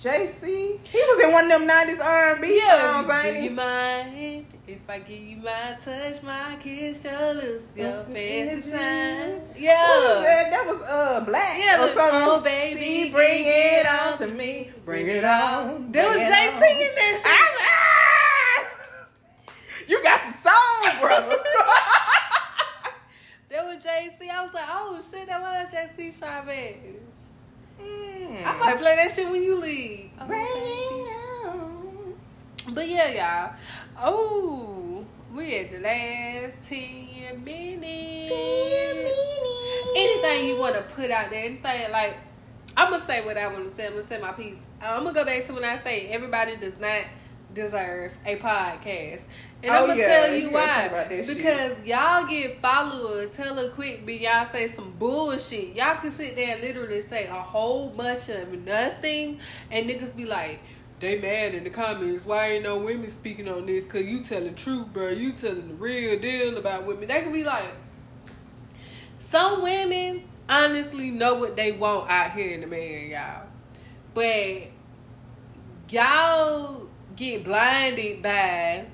[0.00, 0.78] JC.
[0.86, 4.46] He was in one of them nineties R and B songs, do ain't you mind
[4.66, 9.40] if I give you my touch, my kiss, your lips, your fancy time?
[9.56, 9.86] Yeah.
[10.22, 10.50] that?
[10.50, 12.20] That was uh black Yeah, or something.
[12.22, 14.70] oh, baby, bring it on to me.
[14.84, 15.92] Bring it on.
[15.92, 17.60] There was JC in that shit.
[17.62, 18.66] Ah!
[19.88, 21.36] You got some songs, brother.
[23.50, 24.28] That was JC.
[24.30, 26.76] I was like, oh shit, that was JC Chasez.
[27.80, 28.46] Mm.
[28.46, 30.10] I might play that shit when you leave.
[30.20, 32.14] Oh, Bring it on.
[32.74, 33.56] But yeah, y'all.
[34.02, 38.32] Oh, we at the last 10 minutes.
[39.96, 42.16] Anything you want to put out there, anything like,
[42.76, 43.86] I'm going to say what I want to say.
[43.86, 44.60] I'm going to say my piece.
[44.82, 47.04] I'm going to go back to when I say everybody does not
[47.54, 49.24] deserve a podcast.
[49.62, 50.88] And Oh, I'm to yeah, tell you why.
[50.88, 51.26] that shit.
[51.26, 55.74] Because y'all get followers hella quick, but y'all say some bullshit.
[55.74, 59.38] Y'all can sit there and literally say a whole bunch of nothing,
[59.70, 60.60] and niggas be like,
[61.00, 62.24] they mad in the comments.
[62.26, 63.84] Why ain't no women speaking on this?
[63.84, 65.08] Cause you telling the truth, bro.
[65.08, 67.08] You telling the real deal about women.
[67.08, 67.66] They can be like,
[69.18, 73.46] some women honestly know what they want out here in the man, y'all.
[74.14, 74.68] But
[75.90, 78.86] y'all get blinded by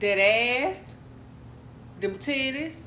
[0.00, 0.82] that ass,
[2.00, 2.86] them titties,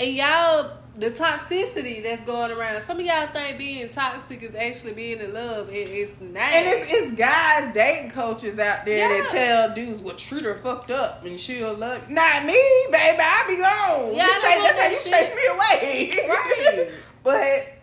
[0.00, 2.80] and y'all the toxicity that's going around.
[2.82, 5.68] Some of y'all think being toxic is actually being in love.
[5.70, 6.42] It, it's not.
[6.52, 10.90] And it's, it's guys dating coaches out there that tell dudes what treat her fucked
[10.90, 12.10] up and she'll look.
[12.10, 12.60] Not me,
[12.90, 13.18] baby.
[13.20, 14.12] I be gone.
[14.16, 15.12] Yeah, You chase- that's how you shit.
[15.12, 16.28] chase me away.
[16.28, 16.90] Right.
[17.22, 17.34] but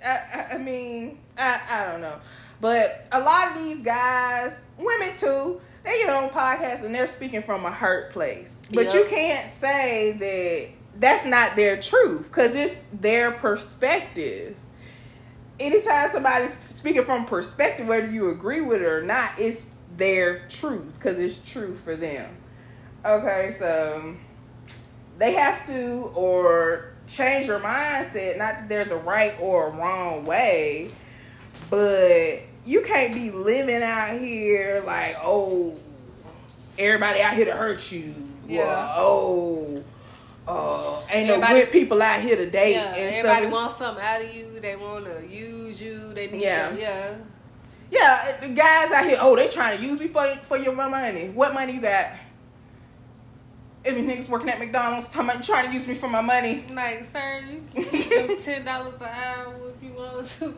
[0.06, 2.18] I, I- I mean, I, I don't know.
[2.60, 7.44] But a lot of these guys, women too, they get on podcasts and they're speaking
[7.44, 8.58] from a hurt place.
[8.74, 8.94] But Yep.
[8.94, 14.56] you can't say that that's not their truth because it's their perspective
[15.60, 20.94] anytime somebody's speaking from perspective, whether you agree with it or not, it's their truth
[20.96, 22.36] because it's true for them.
[23.06, 24.16] Okay, so
[25.18, 28.38] they have to or change your mindset.
[28.38, 30.92] Not that there's a right or a wrong way,
[31.70, 35.76] but you can't be living out here like, oh,
[36.78, 38.14] everybody out here to hurt you.
[38.48, 38.96] Yeah.
[39.02, 39.84] Or,
[40.48, 42.74] oh, uh, ain't Everybody- no good people out here to date.
[42.74, 43.54] yeah, and everybody stuff.
[43.54, 44.60] wants something out of you.
[44.60, 46.14] They want to use you.
[46.14, 46.72] They need Yeah.
[46.74, 46.80] you.
[46.80, 47.16] Yeah.
[47.92, 51.30] Yeah, the guys out here, oh, they trying to use me for for your money.
[51.30, 52.08] What money you got?
[53.86, 56.66] Every niggas working at McDonald's talking about trying to use me for my money.
[56.74, 60.56] Like, sir, you can give them ten dollars an hour if you want to.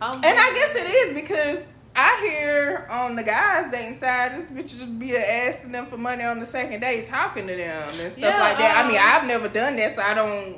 [0.00, 1.66] I'm And I guess it is because
[1.96, 6.24] I hear on the guys dating side, this bitch just be asking them for money
[6.24, 8.84] on the second day, talking to them and stuff Yeah, like that.
[8.84, 10.56] I mean, um, I've never done that, so I don't.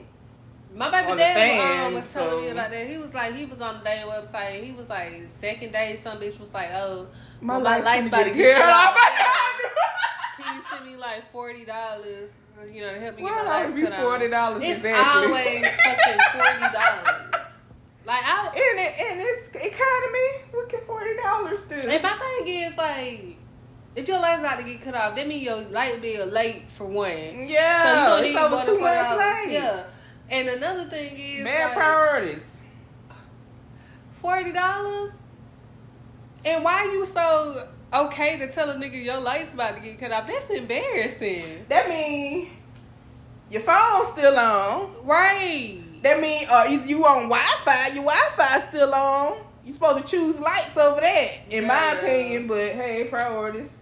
[0.75, 2.87] My baby dad um, was telling so- me about that.
[2.87, 4.57] He was like, he was on the dating website.
[4.59, 7.07] And he was like, second day, some bitch was like, oh,
[7.41, 8.97] My well, my life's about to get get cut cut off.
[8.97, 10.43] off.
[10.43, 12.33] Can you send me like forty dollars?
[12.73, 15.27] You know, to help me get my life cut forty dollars It's exactly?
[15.27, 17.46] always fucking forty dollars.
[18.07, 21.91] Like I, in it in this economy, looking forty dollars still.
[21.91, 23.37] and my thing is like,
[23.97, 26.87] if your lights about to get cut off, that means your light bill late for
[26.87, 27.49] one.
[27.49, 29.53] Yeah, so you don't it's need over two months late.
[29.53, 29.85] Yeah.
[30.31, 32.63] And another thing is Bad like, priorities.
[34.21, 35.15] forty dollars.
[36.45, 40.13] And why you so okay to tell a nigga your lights about to get cut
[40.13, 40.29] off?
[40.29, 42.51] That's embarrassing, That mean
[43.51, 44.95] your phone's still on.
[45.05, 45.81] right?
[46.07, 49.39] That mean uh, if you on Wi-Fi, your Wi-Fi still on.
[49.65, 52.47] You supposed to choose lights over that, in my opinion.
[52.47, 53.77] But hey, priorities.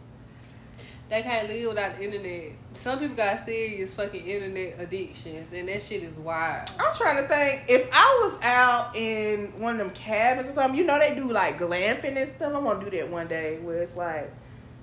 [1.11, 2.53] They can't live without the internet.
[2.73, 6.71] Some people got serious fucking internet addictions, and that shit is wild.
[6.81, 10.79] I'm trying to think if I was out in one of them cabins or something.
[10.79, 12.55] You know they do like glamping and stuff.
[12.55, 14.33] I'm gonna do that one day where it's like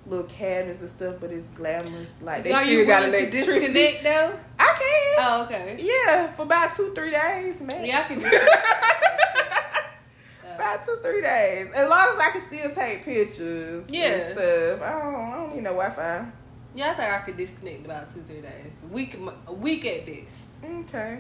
[0.08, 2.22] little cabins and stuff, but it's glamorous.
[2.22, 4.38] Like they Are still you got willing to disconnect though?
[4.60, 5.16] I can.
[5.20, 5.78] Oh, okay.
[5.80, 7.86] Yeah, for about two, three days, man.
[7.86, 8.46] Yeah, I can disconnect.
[10.56, 11.72] About two, three days.
[11.74, 14.32] As long as I can still take pictures Yeah.
[14.34, 14.82] stuff.
[14.82, 16.26] I don't, I don't need no Wi Fi.
[16.76, 18.74] Yeah, I think I could disconnect about two, three days.
[18.84, 20.52] A week, a week at best.
[20.64, 21.20] Okay.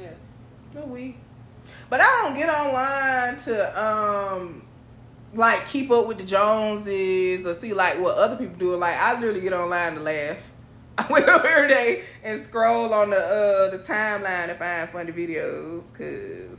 [0.00, 0.80] Yeah.
[0.82, 1.18] A week.
[1.88, 4.62] But I don't get online to um
[5.36, 8.76] like keep up with the Joneses or see like what other people do.
[8.76, 10.52] Like I literally get online to laugh.
[10.98, 15.12] I wake up every day and scroll on the uh the timeline to find funny
[15.12, 16.58] videos because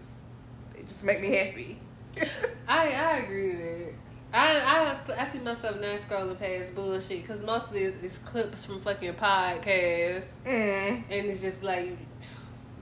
[0.76, 1.80] it just make me happy.
[2.68, 3.94] I I agree with that.
[4.34, 8.66] I, I, I see myself not scrolling past bullshit because most of this is clips
[8.66, 11.04] from fucking podcasts, mm.
[11.10, 11.98] and it's just like you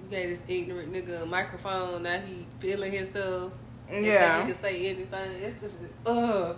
[0.09, 2.03] got this ignorant nigga a microphone.
[2.03, 3.53] Now he feeling himself.
[3.91, 4.41] Yeah.
[4.41, 5.31] He can say anything.
[5.41, 6.55] It's just, ugh.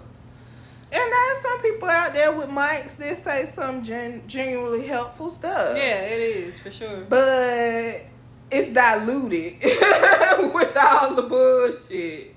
[0.92, 5.76] And there's some people out there with mics that say some gen- genuinely helpful stuff.
[5.76, 7.02] Yeah, it is for sure.
[7.10, 8.06] But
[8.52, 9.56] it's diluted
[10.54, 12.36] with all the bullshit.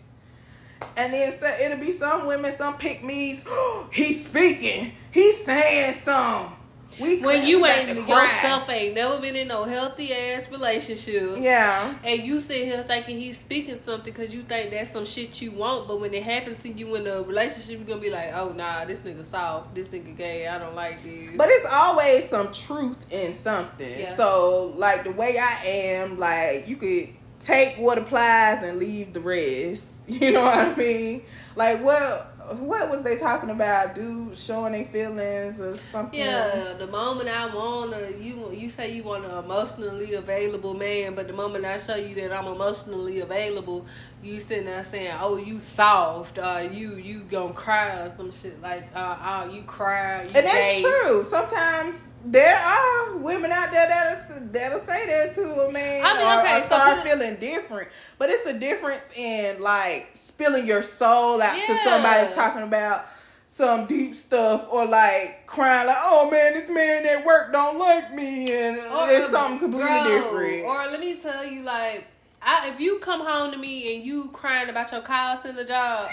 [0.96, 3.44] And then so, it'll be some women, some pick me's.
[3.92, 4.92] he's speaking.
[5.10, 6.57] He's saying something.
[7.00, 11.38] We when you ain't yourself ain't never been in no healthy ass relationship.
[11.38, 11.94] Yeah.
[12.04, 15.52] And you sit here thinking he's speaking something because you think that's some shit you
[15.52, 18.52] want, but when it happens to you in a relationship, you're gonna be like, oh
[18.52, 21.36] nah, this nigga soft, this nigga gay, I don't like this.
[21.36, 24.00] But it's always some truth in something.
[24.00, 24.14] Yeah.
[24.14, 27.08] So like the way I am, like you could
[27.40, 29.86] take what applies and leave the rest.
[30.08, 31.22] You know what I mean?
[31.54, 33.94] Like what what was they talking about?
[33.94, 36.18] Dude showing their feelings or something?
[36.18, 41.14] Yeah, the moment I want to, you you say you want an emotionally available man,
[41.14, 43.86] but the moment I show you that I'm emotionally available,
[44.22, 48.60] you sitting there saying, "Oh, you soft, uh, you you gonna cry or some shit
[48.60, 50.82] like, uh, oh, you cry." You and that's gay.
[50.82, 51.22] true.
[51.22, 56.38] Sometimes there are women out there that'll, that'll say that to a man I mean,
[56.40, 57.88] okay, or, or so start feeling different.
[58.18, 61.66] But it's a difference in like spilling your soul out yeah.
[61.66, 63.06] to somebody talking about
[63.48, 68.14] some deep stuff or like crying like, oh man, this man at work don't like
[68.14, 70.64] me and or, it's something completely bro, different.
[70.64, 72.06] Or let me tell you like
[72.40, 75.64] I, if you come home to me and you crying about your cows in the
[75.64, 76.08] job,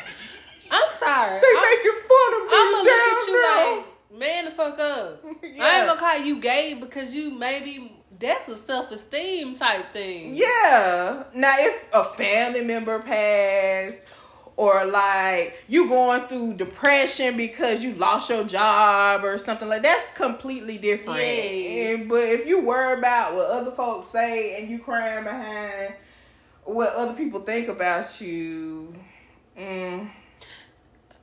[0.72, 1.40] I'm sorry.
[1.40, 2.50] They I'm, making fun of me.
[2.52, 3.76] I'm gonna look at you now.
[3.76, 5.24] like man the fuck up.
[5.44, 5.50] Yeah.
[5.64, 10.36] I ain't gonna call you gay because you maybe that's a self esteem type thing.
[10.36, 11.24] Yeah.
[11.34, 13.98] Now if a family member passed
[14.58, 20.18] or like you going through depression because you lost your job or something like that's
[20.18, 21.20] completely different.
[21.20, 22.00] Yes.
[22.00, 25.94] And, but if you worry about what other folks say and you crying behind
[26.64, 28.96] what other people think about you,
[29.58, 30.10] mm,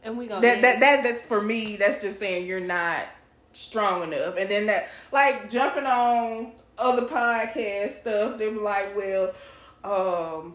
[0.04, 1.76] and we gonna that, that that that's for me.
[1.76, 3.06] That's just saying you're not
[3.52, 4.36] strong enough.
[4.36, 6.52] And then that like jumping on
[6.82, 8.38] other podcast stuff.
[8.38, 9.34] They be like, well,
[9.84, 10.54] um,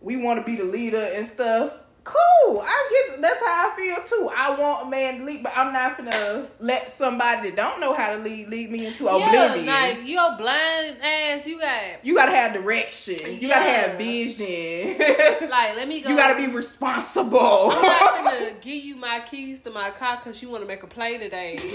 [0.00, 2.60] we want to be the leader and stuff cool.
[2.64, 4.30] I get that's how I feel too.
[4.34, 7.92] I want a man to lead, but I'm not gonna let somebody that don't know
[7.92, 9.66] how to lead lead me into yeah, oblivion.
[9.66, 13.18] Like your blind ass, you got you gotta have direction.
[13.24, 13.48] You yeah.
[13.48, 14.98] gotta have vision.
[15.50, 16.10] like let me go.
[16.10, 17.70] You gotta be responsible.
[17.72, 20.82] I'm not gonna give you my keys to my car because you want to make
[20.82, 21.58] a play today.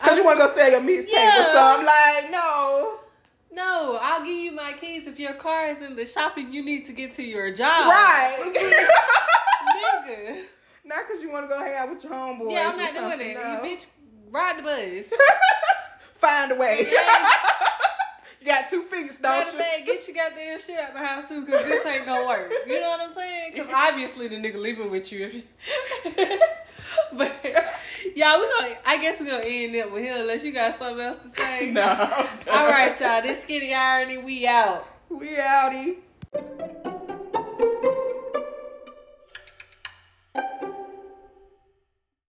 [0.00, 1.40] Because you want to go sell your mixtape yeah.
[1.40, 1.86] or something.
[1.86, 2.98] Like no.
[3.54, 6.84] No, I'll give you my keys if your car is in the shopping you need
[6.86, 7.86] to get to your job.
[7.86, 8.88] Right.
[10.06, 10.44] nigga.
[10.84, 12.52] Not because you want to go hang out with your homeboys.
[12.52, 13.34] Yeah, I'm not doing it.
[13.34, 13.62] No.
[13.62, 13.86] You bitch,
[14.30, 15.12] ride the bus.
[16.14, 16.86] Find a way.
[18.44, 19.58] You got two feet, don't you?
[19.58, 22.52] Man, get your goddamn shit out the house too, because this ain't gonna work.
[22.66, 23.52] You know what I'm saying?
[23.54, 25.24] Because obviously the nigga leaving with you.
[25.24, 25.42] If you
[27.14, 27.32] but
[28.14, 28.76] y'all, we gonna.
[28.86, 31.70] I guess we gonna end it with here unless you got something else to say.
[31.74, 31.82] No.
[32.50, 33.22] All right, y'all.
[33.22, 34.18] This skinny irony.
[34.18, 34.86] We out.
[35.08, 35.96] We outie.